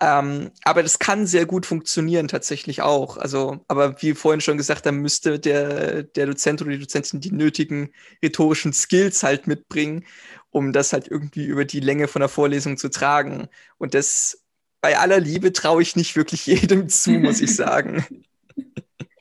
Ähm, 0.00 0.52
aber 0.64 0.82
das 0.82 0.98
kann 0.98 1.26
sehr 1.26 1.46
gut 1.46 1.66
funktionieren, 1.66 2.28
tatsächlich 2.28 2.82
auch. 2.82 3.18
Also, 3.18 3.64
aber 3.68 4.02
wie 4.02 4.14
vorhin 4.14 4.40
schon 4.40 4.58
gesagt, 4.58 4.86
da 4.86 4.92
müsste 4.92 5.40
der, 5.40 6.04
der 6.04 6.26
Dozent 6.26 6.62
oder 6.62 6.72
die 6.72 6.78
Dozentin 6.80 7.20
die 7.20 7.32
nötigen 7.32 7.92
rhetorischen 8.22 8.72
Skills 8.72 9.22
halt 9.22 9.46
mitbringen, 9.46 10.06
um 10.50 10.72
das 10.72 10.92
halt 10.92 11.08
irgendwie 11.08 11.44
über 11.46 11.64
die 11.66 11.80
Länge 11.80 12.08
von 12.08 12.20
der 12.20 12.30
Vorlesung 12.30 12.78
zu 12.78 12.90
tragen. 12.90 13.48
Und 13.78 13.94
das 13.94 14.42
bei 14.80 14.98
aller 14.98 15.20
Liebe 15.20 15.52
traue 15.52 15.82
ich 15.82 15.96
nicht 15.96 16.16
wirklich 16.16 16.46
jedem 16.48 16.88
zu, 16.88 17.12
muss 17.12 17.40
ich 17.40 17.54
sagen. 17.56 18.04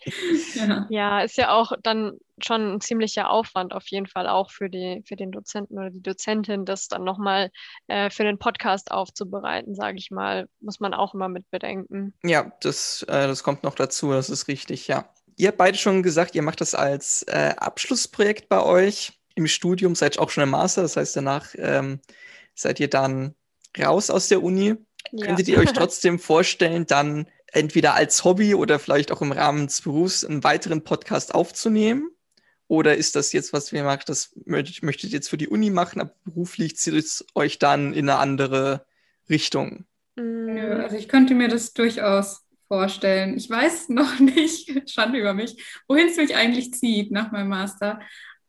ja. 0.55 0.87
ja, 0.89 1.21
ist 1.21 1.37
ja 1.37 1.51
auch 1.51 1.73
dann 1.83 2.17
schon 2.43 2.75
ein 2.75 2.81
ziemlicher 2.81 3.29
Aufwand 3.29 3.73
auf 3.73 3.87
jeden 3.87 4.07
Fall 4.07 4.27
auch 4.27 4.51
für, 4.51 4.69
die, 4.69 5.03
für 5.05 5.15
den 5.15 5.31
Dozenten 5.31 5.77
oder 5.77 5.89
die 5.89 6.01
Dozentin, 6.01 6.65
das 6.65 6.87
dann 6.87 7.03
nochmal 7.03 7.51
äh, 7.87 8.09
für 8.09 8.23
den 8.23 8.37
Podcast 8.37 8.91
aufzubereiten, 8.91 9.75
sage 9.75 9.97
ich 9.97 10.11
mal, 10.11 10.47
muss 10.61 10.79
man 10.79 10.93
auch 10.93 11.13
immer 11.13 11.29
mit 11.29 11.49
bedenken. 11.51 12.13
Ja, 12.23 12.51
das, 12.61 13.03
äh, 13.03 13.27
das 13.27 13.43
kommt 13.43 13.63
noch 13.63 13.75
dazu, 13.75 14.11
das 14.11 14.29
ist 14.29 14.47
richtig, 14.47 14.87
ja. 14.87 15.09
Ihr 15.35 15.49
habt 15.49 15.57
beide 15.57 15.77
schon 15.77 16.03
gesagt, 16.03 16.35
ihr 16.35 16.41
macht 16.41 16.61
das 16.61 16.75
als 16.75 17.23
äh, 17.23 17.53
Abschlussprojekt 17.57 18.49
bei 18.49 18.61
euch 18.61 19.13
im 19.35 19.47
Studium, 19.47 19.95
seid 19.95 20.19
auch 20.19 20.29
schon 20.29 20.43
im 20.43 20.49
Master, 20.49 20.81
das 20.81 20.97
heißt 20.97 21.15
danach 21.15 21.55
ähm, 21.57 22.01
seid 22.55 22.79
ihr 22.79 22.89
dann 22.89 23.35
raus 23.77 24.09
aus 24.09 24.27
der 24.27 24.43
Uni. 24.43 24.75
Ja. 25.11 25.25
Könntet 25.25 25.47
ihr 25.47 25.57
euch 25.57 25.71
trotzdem 25.71 26.19
vorstellen, 26.19 26.85
dann 26.85 27.27
entweder 27.51 27.95
als 27.95 28.23
Hobby 28.23 28.55
oder 28.55 28.79
vielleicht 28.79 29.11
auch 29.11 29.21
im 29.21 29.31
Rahmen 29.31 29.67
des 29.67 29.81
Berufs 29.81 30.23
einen 30.23 30.43
weiteren 30.43 30.83
Podcast 30.83 31.33
aufzunehmen? 31.33 32.09
Oder 32.67 32.95
ist 32.95 33.15
das 33.15 33.33
jetzt, 33.33 33.51
was 33.51 33.71
wir 33.71 33.83
machen, 33.83 34.03
das 34.05 34.31
möchtet 34.45 35.05
ihr 35.05 35.09
jetzt 35.09 35.29
für 35.29 35.37
die 35.37 35.47
Uni 35.47 35.71
machen, 35.71 36.01
aber 36.01 36.13
beruflich 36.23 36.77
zieht 36.77 36.93
es 36.93 37.25
euch 37.33 37.57
dann 37.57 37.93
in 37.93 38.07
eine 38.07 38.19
andere 38.19 38.85
Richtung? 39.27 39.85
Nö, 40.15 40.75
also 40.75 40.95
ich 40.95 41.07
könnte 41.07 41.33
mir 41.33 41.47
das 41.47 41.73
durchaus 41.73 42.43
vorstellen. 42.67 43.35
Ich 43.37 43.49
weiß 43.49 43.89
noch 43.89 44.19
nicht, 44.19 44.89
Schande 44.89 45.19
über 45.19 45.33
mich, 45.33 45.81
wohin 45.87 46.07
es 46.07 46.17
mich 46.17 46.35
eigentlich 46.35 46.73
zieht 46.73 47.11
nach 47.11 47.31
meinem 47.31 47.49
Master. 47.49 47.99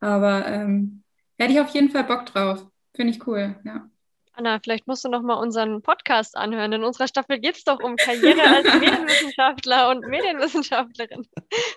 Aber 0.01 0.47
ähm, 0.47 1.03
hätte 1.39 1.53
ich 1.53 1.61
auf 1.61 1.71
jeden 1.71 1.91
Fall 1.91 2.05
Bock 2.05 2.27
drauf. 2.27 2.67
Finde 2.95 3.15
ich 3.15 3.27
cool, 3.27 3.59
ja. 3.65 3.89
Anna, 4.33 4.59
vielleicht 4.63 4.87
musst 4.87 5.05
du 5.05 5.09
noch 5.09 5.23
mal 5.23 5.35
unseren 5.35 5.83
Podcast 5.83 6.37
anhören. 6.37 6.73
In 6.73 6.85
unserer 6.85 7.09
Staffel 7.09 7.41
geht 7.41 7.57
es 7.57 7.65
doch 7.65 7.81
um 7.81 7.97
Karriere 7.97 8.43
als 8.43 8.75
Medienwissenschaftler 8.81 9.91
und 9.91 10.07
Medienwissenschaftlerin. 10.07 11.29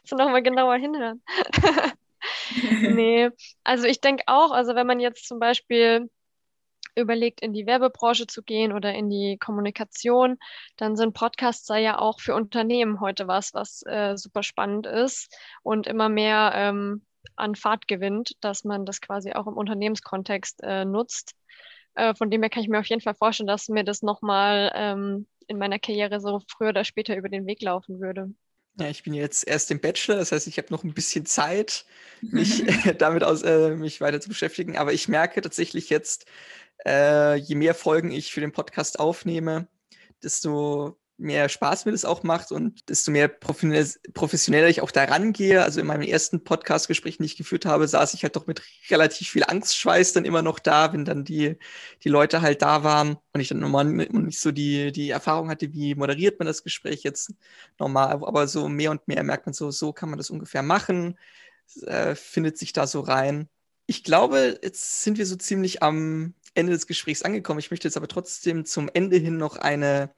Du 0.10 0.16
noch 0.16 0.30
mal 0.30 0.44
genauer 0.44 0.76
hinhören. 0.76 1.22
nee, 2.82 3.30
also 3.64 3.86
ich 3.86 4.02
denke 4.02 4.24
auch, 4.28 4.52
also 4.52 4.76
wenn 4.76 4.88
man 4.88 5.00
jetzt 5.00 5.28
zum 5.28 5.40
Beispiel 5.40 6.10
überlegt, 6.96 7.42
in 7.42 7.54
die 7.54 7.66
Werbebranche 7.66 8.28
zu 8.28 8.44
gehen 8.44 8.72
oder 8.72 8.94
in 8.94 9.10
die 9.10 9.38
Kommunikation, 9.40 10.38
dann 10.78 10.96
sind 10.96 11.14
Podcasts 11.14 11.68
ja 11.70 12.00
auch 12.00 12.20
für 12.20 12.36
Unternehmen 12.36 13.00
heute 13.00 13.28
was, 13.28 13.54
was 13.54 13.84
äh, 13.86 14.16
super 14.16 14.44
spannend 14.44 14.86
ist 14.86 15.36
und 15.64 15.88
immer 15.88 16.10
mehr 16.10 16.52
ähm, 16.56 17.06
an 17.36 17.56
Fahrt 17.56 17.88
gewinnt, 17.88 18.34
dass 18.42 18.64
man 18.64 18.86
das 18.86 19.02
quasi 19.02 19.34
auch 19.34 19.48
im 19.48 19.58
Unternehmenskontext 19.58 20.62
äh, 20.64 20.86
nutzt. 20.86 21.36
Äh, 21.96 22.16
von 22.16 22.30
dem 22.32 22.42
her 22.42 22.50
kann 22.50 22.64
ich 22.64 22.70
mir 22.70 22.80
auf 22.80 22.88
jeden 22.88 23.02
Fall 23.02 23.16
vorstellen, 23.16 23.48
dass 23.48 23.70
mir 23.70 23.84
das 23.84 24.02
nochmal 24.02 24.72
ähm, 24.76 25.28
in 25.48 25.58
meiner 25.58 25.80
Karriere 25.80 26.20
so 26.20 26.42
früher 26.48 26.70
oder 26.70 26.84
später 26.84 27.16
über 27.16 27.30
den 27.30 27.46
Weg 27.46 27.62
laufen 27.62 28.00
würde. 28.00 28.34
Ja, 28.80 28.88
ich 28.90 29.04
bin 29.04 29.14
jetzt 29.14 29.48
erst 29.48 29.70
im 29.70 29.80
Bachelor, 29.80 30.16
das 30.16 30.32
heißt, 30.32 30.48
ich 30.48 30.58
habe 30.58 30.70
noch 30.72 30.84
ein 30.84 30.96
bisschen 30.96 31.28
Zeit, 31.28 31.86
mich 32.22 32.64
damit 32.98 33.24
aus, 33.24 33.44
äh, 33.44 33.76
mich 33.76 34.02
weiter 34.02 34.20
zu 34.20 34.30
beschäftigen. 34.30 34.78
Aber 34.78 34.94
ich 34.94 35.08
merke 35.08 35.42
tatsächlich 35.42 35.90
jetzt, 35.90 36.26
äh, 36.86 37.36
je 37.36 37.56
mehr 37.56 37.76
Folgen 37.76 38.12
ich 38.12 38.32
für 38.34 38.42
den 38.42 38.52
Podcast 38.52 39.00
aufnehme, 39.00 39.68
desto 40.24 40.98
mehr 41.24 41.50
Spaß 41.50 41.86
mir 41.86 41.92
das 41.94 42.06
auch 42.06 42.24
macht 42.24 42.52
und 42.52 42.90
desto 42.90 43.10
mehr 43.12 43.28
professioneller 43.28 44.68
ich 44.68 44.82
auch 44.82 44.92
da 44.92 45.06
rangehe. 45.06 45.64
Also 45.64 45.80
in 45.80 45.88
meinem 45.88 46.04
ersten 46.04 46.44
Podcast-Gespräch, 46.44 47.18
den 47.18 47.26
ich 47.26 47.38
geführt 47.38 47.66
habe, 47.66 47.88
saß 47.88 48.14
ich 48.14 48.24
halt 48.24 48.36
doch 48.36 48.46
mit 48.46 48.62
relativ 48.90 49.30
viel 49.30 49.44
Angstschweiß 49.44 50.14
dann 50.14 50.26
immer 50.26 50.42
noch 50.42 50.60
da, 50.60 50.94
wenn 50.94 51.06
dann 51.06 51.24
die, 51.24 51.58
die 52.04 52.10
Leute 52.10 52.42
halt 52.42 52.62
da 52.62 52.84
waren 52.84 53.18
und 53.32 53.42
ich 53.42 53.48
dann 53.48 53.60
normal 53.60 53.86
nicht 53.86 54.40
so 54.40 54.52
die, 54.52 54.92
die 54.92 55.10
Erfahrung 55.10 55.50
hatte, 55.50 55.74
wie 55.74 55.96
moderiert 55.96 56.38
man 56.40 56.46
das 56.46 56.64
Gespräch 56.64 57.04
jetzt 57.04 57.34
normal. 57.80 58.12
Aber 58.12 58.48
so 58.48 58.70
mehr 58.70 58.92
und 58.92 59.08
mehr 59.08 59.24
merkt 59.24 59.46
man 59.46 59.54
so, 59.54 59.72
so 59.72 59.94
kann 59.94 60.10
man 60.10 60.18
das 60.18 60.30
ungefähr 60.30 60.62
machen, 60.62 61.18
äh, 61.84 62.16
findet 62.16 62.58
sich 62.58 62.74
da 62.74 62.86
so 62.86 63.00
rein. 63.00 63.50
Ich 63.86 64.04
glaube, 64.04 64.60
jetzt 64.62 65.04
sind 65.04 65.18
wir 65.18 65.26
so 65.26 65.36
ziemlich 65.36 65.84
am 65.84 66.36
Ende 66.54 66.72
des 66.72 66.88
Gesprächs 66.88 67.24
angekommen. 67.24 67.60
Ich 67.60 67.72
möchte 67.72 67.88
jetzt 67.88 67.98
aber 67.98 68.08
trotzdem 68.08 68.66
zum 68.66 68.90
Ende 68.94 69.18
hin 69.18 69.38
noch 69.38 69.58
eine 69.58 70.14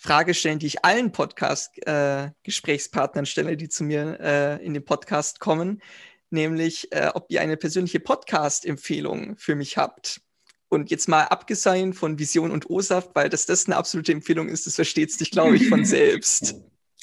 Frage 0.00 0.32
stellen, 0.32 0.58
die 0.58 0.66
ich 0.66 0.82
allen 0.82 1.12
Podcast-Gesprächspartnern 1.12 3.24
äh, 3.24 3.28
stelle, 3.28 3.58
die 3.58 3.68
zu 3.68 3.84
mir 3.84 4.18
äh, 4.18 4.64
in 4.64 4.72
den 4.72 4.82
Podcast 4.82 5.40
kommen, 5.40 5.82
nämlich 6.30 6.90
äh, 6.90 7.10
ob 7.12 7.26
ihr 7.28 7.42
eine 7.42 7.58
persönliche 7.58 8.00
Podcast-Empfehlung 8.00 9.36
für 9.36 9.54
mich 9.54 9.76
habt. 9.76 10.22
Und 10.70 10.90
jetzt 10.90 11.06
mal 11.06 11.24
abgesehen 11.24 11.92
von 11.92 12.18
Vision 12.18 12.50
und 12.50 12.70
O-Saft, 12.70 13.10
weil 13.14 13.28
das 13.28 13.44
das 13.44 13.66
eine 13.66 13.76
absolute 13.76 14.12
Empfehlung 14.12 14.48
ist, 14.48 14.66
das 14.66 14.76
versteht 14.76 15.12
sich, 15.12 15.30
glaube 15.30 15.56
ich, 15.56 15.68
von 15.68 15.84
selbst. 15.98 16.54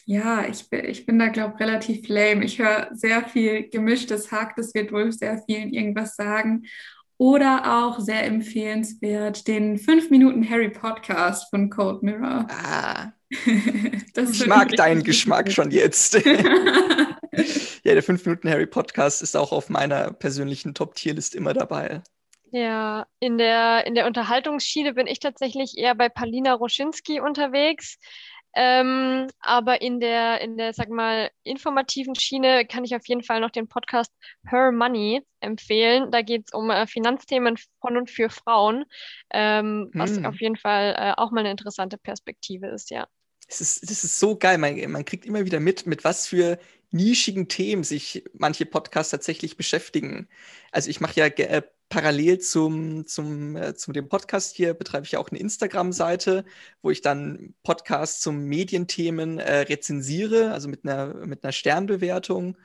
Ja, 0.05 0.47
ich 0.47 0.67
bin, 0.67 0.85
ich 0.85 1.05
bin 1.05 1.19
da, 1.19 1.27
glaube 1.27 1.53
ich, 1.53 1.59
relativ 1.59 2.07
lame. 2.07 2.45
Ich 2.45 2.57
höre 2.57 2.89
sehr 2.93 3.27
viel 3.27 3.69
gemischtes 3.69 4.31
Hack, 4.31 4.55
das 4.55 4.73
wird 4.73 4.91
wohl 4.91 5.11
sehr 5.11 5.39
vielen 5.45 5.71
irgendwas 5.71 6.15
sagen. 6.15 6.65
Oder 7.19 7.79
auch 7.79 7.99
sehr 7.99 8.25
empfehlenswert 8.25 9.47
den 9.47 9.79
5 9.79 10.11
Minuten 10.11 10.47
Harry 10.47 10.69
Podcast 10.69 11.49
von 11.49 11.69
Cold 11.69 12.03
Mirror. 12.03 12.47
Ah. 12.49 13.11
ich 14.15 14.45
mag 14.45 14.69
deinen 14.75 15.03
Geschmack 15.03 15.51
schon 15.51 15.71
jetzt. 15.71 16.13
ja, 16.23 17.93
der 17.93 18.03
5 18.03 18.25
Minuten 18.25 18.49
Harry 18.49 18.67
Podcast 18.67 19.23
ist 19.23 19.35
auch 19.35 19.51
auf 19.51 19.69
meiner 19.69 20.13
persönlichen 20.13 20.75
Top-Tier-List 20.75 21.33
immer 21.33 21.53
dabei. 21.53 22.03
Ja, 22.51 23.07
in 23.19 23.37
der, 23.37 23.85
in 23.87 23.95
der 23.95 24.05
Unterhaltungsschiene 24.05 24.93
bin 24.93 25.07
ich 25.07 25.19
tatsächlich 25.19 25.77
eher 25.77 25.95
bei 25.95 26.09
Palina 26.09 26.53
Roschinski 26.53 27.19
unterwegs. 27.19 27.97
Ähm, 28.59 29.27
aber 29.39 29.83
in 29.83 29.99
der, 29.99 30.41
in 30.41 30.57
der, 30.57 30.73
sag 30.73 30.89
mal, 30.89 31.29
informativen 31.43 32.15
Schiene 32.15 32.65
kann 32.65 32.83
ich 32.83 32.95
auf 32.95 33.07
jeden 33.07 33.21
Fall 33.21 33.39
noch 33.39 33.51
den 33.51 33.67
Podcast 33.67 34.11
Her 34.49 34.71
Money 34.71 35.21
empfehlen. 35.41 36.09
Da 36.09 36.23
geht 36.23 36.47
es 36.47 36.53
um 36.53 36.71
äh, 36.71 36.87
Finanzthemen 36.87 37.57
von 37.79 37.97
und 37.97 38.09
für 38.09 38.31
Frauen, 38.31 38.85
ähm, 39.31 39.91
hm. 39.91 40.01
was 40.01 40.25
auf 40.25 40.41
jeden 40.41 40.55
Fall 40.55 40.95
äh, 40.97 41.13
auch 41.21 41.29
mal 41.29 41.41
eine 41.41 41.51
interessante 41.51 41.99
Perspektive 41.99 42.65
ist, 42.69 42.89
ja. 42.89 43.07
Es 43.47 43.61
ist, 43.61 43.83
das 43.83 44.03
ist 44.03 44.19
so 44.19 44.35
geil. 44.35 44.57
Man, 44.57 44.91
man 44.91 45.05
kriegt 45.05 45.27
immer 45.27 45.45
wieder 45.45 45.59
mit, 45.59 45.85
mit 45.85 46.03
was 46.03 46.25
für 46.25 46.57
nischigen 46.89 47.47
Themen 47.47 47.83
sich 47.83 48.23
manche 48.33 48.65
Podcasts 48.65 49.11
tatsächlich 49.11 49.55
beschäftigen. 49.55 50.29
Also 50.71 50.89
ich 50.89 50.99
mache 50.99 51.19
ja 51.19 51.27
äh, 51.27 51.61
parallel 51.89 52.39
zum, 52.39 53.05
zum, 53.07 53.55
äh, 53.55 53.75
zum 53.75 53.93
dem 53.93 54.09
Podcast 54.09 54.55
hier 54.55 54.73
betreibe 54.73 55.05
ich 55.05 55.13
ja 55.13 55.19
auch 55.19 55.29
eine 55.29 55.39
Instagram-Seite, 55.39 56.45
wo 56.81 56.91
ich 56.91 57.01
dann 57.01 57.55
Podcasts 57.63 58.21
zum 58.21 58.45
Medienthemen 58.45 59.39
äh, 59.39 59.59
rezensiere, 59.59 60.51
also 60.51 60.67
mit 60.67 60.83
einer, 60.83 61.13
mit 61.25 61.43
einer 61.43 61.53
Sternbewertung 61.53 62.57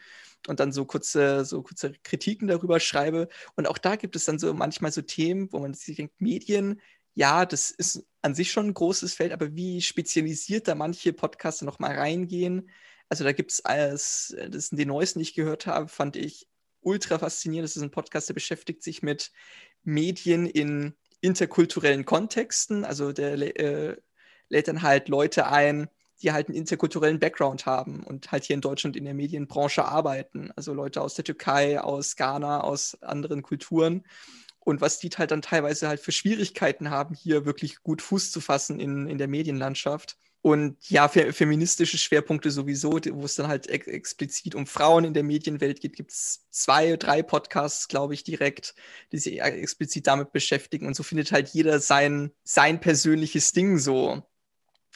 und 0.49 0.61
dann 0.61 0.73
so 0.73 0.85
kurze, 0.85 1.45
so 1.45 1.63
kurze 1.63 1.93
Kritiken 2.03 2.49
darüber 2.49 2.81
schreibe. 2.81 3.29
Und 3.57 3.69
auch 3.69 3.79
da 3.79 3.97
gibt 3.97 4.17
es 4.17 4.25
dann 4.25 4.39
so 4.39 4.53
manchmal 4.55 4.93
so 4.93 5.03
Themen, 5.03 5.53
wo 5.53 5.61
man 5.61 5.75
sich 5.75 5.97
denkt, 5.97 6.21
Medien, 6.21 6.81
ja, 7.15 7.47
das 7.47 7.71
ist 7.71 8.05
an 8.23 8.35
sich 8.35 8.51
schon 8.51 8.69
ein 8.69 8.75
großes 8.75 9.15
Feld, 9.15 9.33
aber 9.33 9.55
wie 9.55 9.83
spezialisiert 9.83 10.69
da 10.69 10.75
manche 10.75 11.13
Podcasts 11.13 11.63
noch 11.63 11.79
mal 11.79 11.95
reingehen. 11.97 12.71
Also 13.09 13.25
da 13.25 13.33
gibt 13.33 13.53
es 13.53 13.65
alles, 13.65 14.35
das 14.51 14.69
sind 14.69 14.79
die 14.79 14.87
neuesten, 14.87 15.19
die 15.19 15.25
ich 15.25 15.35
gehört 15.35 15.67
habe, 15.67 15.89
fand 15.89 16.17
ich 16.17 16.49
ultra 16.83 17.19
faszinierend. 17.19 17.69
Das 17.69 17.77
ist 17.77 17.83
ein 17.83 17.91
Podcast, 17.91 18.29
der 18.29 18.35
beschäftigt 18.35 18.83
sich 18.83 19.03
mit 19.03 19.33
Medien 19.85 20.47
in 20.47 20.95
interkulturellen 21.21 22.05
Kontexten. 22.05 22.85
Also 22.85 23.13
der 23.13 23.35
äh, 23.59 23.97
lädt 24.49 24.69
dann 24.69 24.83
halt 24.83 25.09
Leute 25.09 25.47
ein, 25.47 25.89
die 26.21 26.33
halt 26.33 26.49
einen 26.49 26.57
interkulturellen 26.57 27.19
Background 27.19 27.67
haben 27.67 28.03
und 28.03 28.31
halt 28.31 28.45
hier 28.45 28.55
in 28.55 28.61
Deutschland 28.61 28.97
in 28.97 29.05
der 29.05 29.15
Medienbranche 29.15 29.85
arbeiten. 29.85 30.53
Also 30.57 30.73
Leute 30.73 31.01
aus 31.01 31.15
der 31.15 31.25
Türkei, 31.25 31.81
aus 31.81 32.17
Ghana, 32.17 32.61
aus 32.61 33.01
anderen 33.03 33.43
Kulturen. 33.43 34.05
Und 34.61 34.81
was 34.81 35.01
die 35.01 35.09
halt 35.09 35.33
dann 35.33 35.43
teilweise 35.43 35.89
halt 35.89 36.01
für 36.01 36.13
Schwierigkeiten 36.13 36.91
haben, 36.91 37.17
hier 37.17 37.45
wirklich 37.45 37.83
gut 37.83 38.01
Fuß 38.01 38.31
zu 38.31 38.41
fassen 38.41 38.79
in, 38.79 39.09
in 39.09 39.19
der 39.19 39.27
Medienlandschaft. 39.27 40.17
Und 40.43 40.77
ja, 40.89 41.07
fe 41.07 41.33
feministische 41.33 41.99
Schwerpunkte 41.99 42.51
sowieso, 42.51 42.99
wo 43.13 43.25
es 43.25 43.37
dann 43.37 43.47
halt 43.47 43.69
ex 43.69 43.87
explizit 43.87 44.57
um 44.57 44.67
Frauen 44.67 45.05
in 45.05 45.15
der 45.15 45.23
Medienwelt 45.23 45.81
geht, 45.81 45.95
gibt 45.95 46.11
es 46.11 46.47
zwei, 46.51 46.97
drei 46.97 47.23
Podcasts, 47.23 47.87
glaube 47.87 48.15
ich, 48.15 48.25
direkt, 48.25 48.75
die 49.13 49.19
sich 49.19 49.41
explizit 49.41 50.09
damit 50.09 50.33
beschäftigen. 50.33 50.89
Und 50.89 50.97
so 50.97 51.05
findet 51.05 51.31
halt 51.31 51.51
jeder 51.51 51.79
sein, 51.79 52.33
sein 52.43 52.81
persönliches 52.81 53.53
Ding 53.53 53.79
so. 53.79 54.21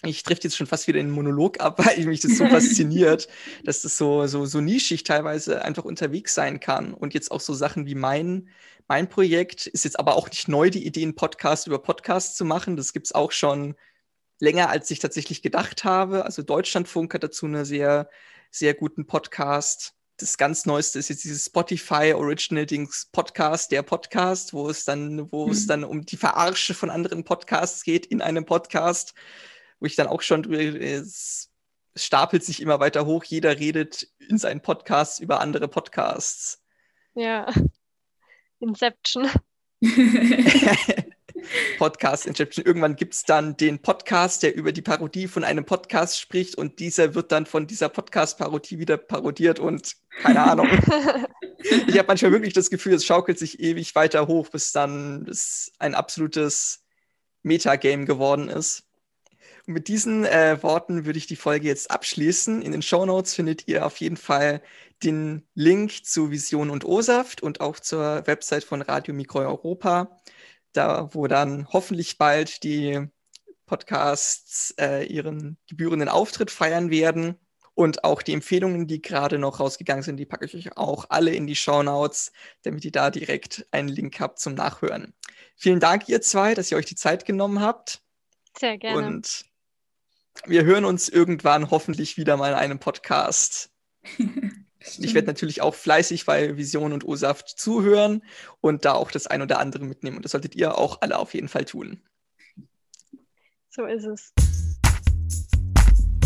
Ich 0.03 0.25
treffe 0.25 0.43
jetzt 0.43 0.57
schon 0.57 0.67
fast 0.67 0.89
wieder 0.89 0.99
in 0.99 1.07
einen 1.07 1.15
Monolog 1.15 1.61
ab, 1.61 1.79
weil 1.87 2.05
mich 2.07 2.21
das 2.21 2.37
so 2.37 2.47
fasziniert, 2.49 3.29
dass 3.63 3.83
das 3.83 3.97
so, 3.97 4.27
so, 4.27 4.47
so 4.47 4.61
nischig 4.61 5.05
teilweise 5.05 5.63
einfach 5.65 5.85
unterwegs 5.85 6.35
sein 6.35 6.59
kann. 6.59 6.93
Und 6.93 7.15
jetzt 7.15 7.31
auch 7.31 7.41
so 7.41 7.55
Sachen 7.55 7.87
wie 7.87 7.95
mein, 7.95 8.49
mein 8.89 9.09
Projekt 9.09 9.69
ist 9.69 9.85
jetzt 9.85 10.01
aber 10.01 10.17
auch 10.17 10.29
nicht 10.29 10.49
neu, 10.49 10.71
die 10.71 10.85
Idee, 10.85 11.05
einen 11.05 11.15
Podcast 11.15 11.69
über 11.69 11.79
Podcasts 11.81 12.37
zu 12.37 12.45
machen. 12.45 12.77
Das 12.77 12.93
gibt 12.93 13.07
es 13.07 13.15
auch 13.15 13.31
schon 13.31 13.77
länger, 14.39 14.69
als 14.69 14.91
ich 14.91 14.99
tatsächlich 14.99 15.43
gedacht 15.43 15.85
habe. 15.85 16.25
Also 16.25 16.43
Deutschlandfunk 16.43 17.15
hat 17.15 17.23
dazu 17.23 17.47
einen 17.47 17.65
sehr, 17.65 18.09
sehr 18.51 18.75
guten 18.75 19.07
Podcast. 19.07 19.95
Das 20.19 20.39
ganz 20.39 20.65
Neueste 20.65 20.99
ist 20.99 21.09
jetzt 21.09 21.25
dieses 21.25 21.47
Spotify 21.47 22.15
Original 22.15 22.65
Dings 22.65 23.09
Podcast, 23.13 23.71
der 23.71 23.83
Podcast, 23.83 24.55
wo 24.55 24.69
es 24.69 24.85
dann, 24.85 25.31
wo 25.31 25.47
mhm. 25.47 25.53
es 25.53 25.67
dann 25.67 25.85
um 25.85 26.07
die 26.07 26.17
Verarsche 26.17 26.75
von 26.75 26.91
anderen 26.91 27.25
Podcasts 27.25 27.83
geht 27.83 28.07
in 28.07 28.23
einem 28.23 28.47
Podcast, 28.47 29.15
wo 29.79 29.87
ich 29.87 29.97
dann 29.97 30.07
auch 30.07 30.23
schon 30.23 30.51
es 30.53 31.51
stapelt 31.95 32.45
sich 32.45 32.61
immer 32.61 32.81
weiter 32.81 33.07
hoch. 33.07 33.25
Jeder 33.25 33.59
redet 33.59 34.09
in 34.19 34.39
seinen 34.39 34.61
Podcasts 34.61 35.19
über 35.19 35.41
andere 35.41 35.69
Podcasts. 35.69 36.63
Ja. 37.15 37.51
Inception. 38.61 39.31
Podcast 41.79 42.27
Inception. 42.27 42.65
Irgendwann 42.65 42.97
gibt 42.97 43.15
es 43.15 43.25
dann 43.25 43.57
den 43.57 43.81
Podcast, 43.81 44.43
der 44.43 44.55
über 44.55 44.73
die 44.73 44.83
Parodie 44.83 45.29
von 45.29 45.45
einem 45.45 45.65
Podcast 45.65 46.21
spricht 46.21 46.57
und 46.57 46.79
dieser 46.79 47.15
wird 47.15 47.33
dann 47.33 47.47
von 47.47 47.67
dieser 47.67 47.89
Podcast-Parodie 47.89 48.79
wieder 48.79 48.97
parodiert 48.97 49.59
und 49.59 49.97
keine 50.23 50.43
Ahnung. 50.43 50.69
ich 51.59 51.99
habe 51.99 52.09
manchmal 52.09 52.33
wirklich 52.33 52.55
das 52.55 52.71
Gefühl, 52.71 52.95
es 52.95 53.05
schaukelt 53.05 53.39
sich 53.39 53.61
ewig 53.61 53.95
weiter 53.95 54.27
hoch, 54.27 54.49
bis 54.49 54.73
dann 54.73 55.27
es 55.29 55.73
ein 55.79 55.95
absolutes 55.95 56.85
Metagame 57.43 58.05
geworden 58.05 58.49
ist. 58.49 58.85
Und 59.67 59.75
mit 59.75 59.89
diesen 59.89 60.25
äh, 60.25 60.63
Worten 60.63 61.07
würde 61.07 61.19
ich 61.19 61.27
die 61.27 61.37
Folge 61.37 61.67
jetzt 61.67 61.91
abschließen. 61.91 62.63
In 62.63 62.73
den 62.73 62.83
Show 62.83 63.05
Notes 63.05 63.35
findet 63.35 63.67
ihr 63.69 63.85
auf 63.85 63.97
jeden 63.99 64.17
Fall 64.17 64.63
den 65.03 65.47
Link 65.55 66.05
zu 66.05 66.31
Vision 66.31 66.71
und 66.71 66.85
O-Saft 66.85 67.43
und 67.43 67.61
auch 67.61 67.81
zur 67.81 68.27
Website 68.27 68.65
von 68.65 68.83
Radio 68.83 69.13
Mikro 69.13 69.41
Europa 69.41 70.17
da 70.77 71.09
wo 71.13 71.27
dann 71.27 71.69
hoffentlich 71.73 72.19
bald 72.19 72.63
die 72.63 73.09
Podcasts 73.67 74.75
äh, 74.79 75.05
ihren 75.07 75.59
gebührenden 75.69 76.09
Auftritt 76.09 76.51
feiern 76.51 76.91
werden. 76.91 77.37
Und 77.75 78.05
auch 78.05 78.23
die 78.23 78.33
Empfehlungen, 78.33 78.87
die 78.87 79.03
gerade 79.03 79.39
noch 79.39 79.61
rausgegangen 79.61 80.03
sind, 80.03 80.17
die 80.17 80.25
packe 80.25 80.47
ich 80.47 80.55
euch 80.55 80.79
auch 80.79 81.07
alle 81.11 81.35
in 81.35 81.47
die 81.47 81.57
Show 81.57 81.83
Notes, 81.83 82.33
damit 82.63 82.87
ihr 82.87 82.93
da 82.93 83.11
direkt 83.11 83.67
einen 83.71 83.89
Link 83.89 84.19
habt 84.19 84.39
zum 84.39 84.55
Nachhören. 84.55 85.13
Vielen 85.57 85.79
Dank, 85.81 86.09
ihr 86.09 86.23
zwei, 86.23 86.55
dass 86.55 86.71
ihr 86.71 86.79
euch 86.79 86.87
die 86.87 86.95
Zeit 86.95 87.27
genommen 87.27 87.61
habt. 87.61 88.01
Sehr 88.59 88.79
gerne. 88.79 89.07
Und 89.07 89.45
wir 90.47 90.65
hören 90.65 90.87
uns 90.87 91.11
irgendwann 91.11 91.71
hoffentlich 91.71 92.17
wieder 92.17 92.39
mal 92.39 92.53
in 92.53 92.59
einem 92.59 92.79
Podcast. 92.79 93.71
Ich 94.99 95.15
werde 95.15 95.27
natürlich 95.27 95.63
auch 95.63 95.75
fleißig 95.75 96.27
bei 96.27 96.57
Vision 96.57 96.93
und 96.93 97.07
O-Saft 97.07 97.49
zuhören 97.49 98.23
und 98.61 98.85
da 98.85 98.93
auch 98.93 99.11
das 99.11 99.27
ein 99.27 99.43
oder 99.43 99.59
andere 99.59 99.85
mitnehmen. 99.85 100.17
Und 100.17 100.25
das 100.25 100.33
solltet 100.33 100.55
ihr 100.55 100.79
auch 100.79 101.01
alle 101.01 101.19
auf 101.19 101.35
jeden 101.35 101.49
Fall 101.49 101.65
tun. 101.65 102.01
So 103.71 103.85
ist 103.85 104.05
es. 104.05 104.33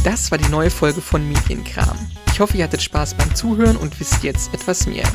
Das 0.04 0.30
war 0.30 0.38
die 0.38 0.48
neue 0.48 0.70
Folge 0.70 1.00
von 1.00 1.26
Medienkram. 1.28 1.98
Ich 2.32 2.40
hoffe, 2.40 2.56
ihr 2.56 2.64
hattet 2.64 2.80
Spaß 2.80 3.14
beim 3.14 3.34
Zuhören 3.34 3.76
und 3.76 3.98
wisst 4.00 4.22
jetzt 4.22 4.54
etwas 4.54 4.86
mehr. 4.86 5.06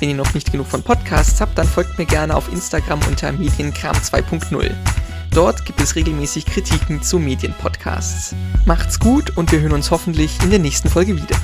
Wenn 0.00 0.10
ihr 0.10 0.16
noch 0.16 0.34
nicht 0.34 0.52
genug 0.52 0.66
von 0.66 0.82
Podcasts 0.82 1.40
habt, 1.40 1.56
dann 1.56 1.66
folgt 1.66 1.98
mir 1.98 2.06
gerne 2.06 2.36
auf 2.36 2.52
Instagram 2.52 3.00
unter 3.08 3.32
Medienkram 3.32 3.96
2.0. 3.96 4.70
Dort 5.32 5.64
gibt 5.64 5.80
es 5.80 5.96
regelmäßig 5.96 6.46
Kritiken 6.46 7.02
zu 7.02 7.18
Medienpodcasts. 7.18 8.34
Macht's 8.66 8.98
gut 8.98 9.36
und 9.36 9.50
wir 9.50 9.60
hören 9.60 9.72
uns 9.72 9.90
hoffentlich 9.90 10.38
in 10.42 10.50
der 10.50 10.58
nächsten 10.58 10.88
Folge 10.88 11.16
wieder. 11.16 11.36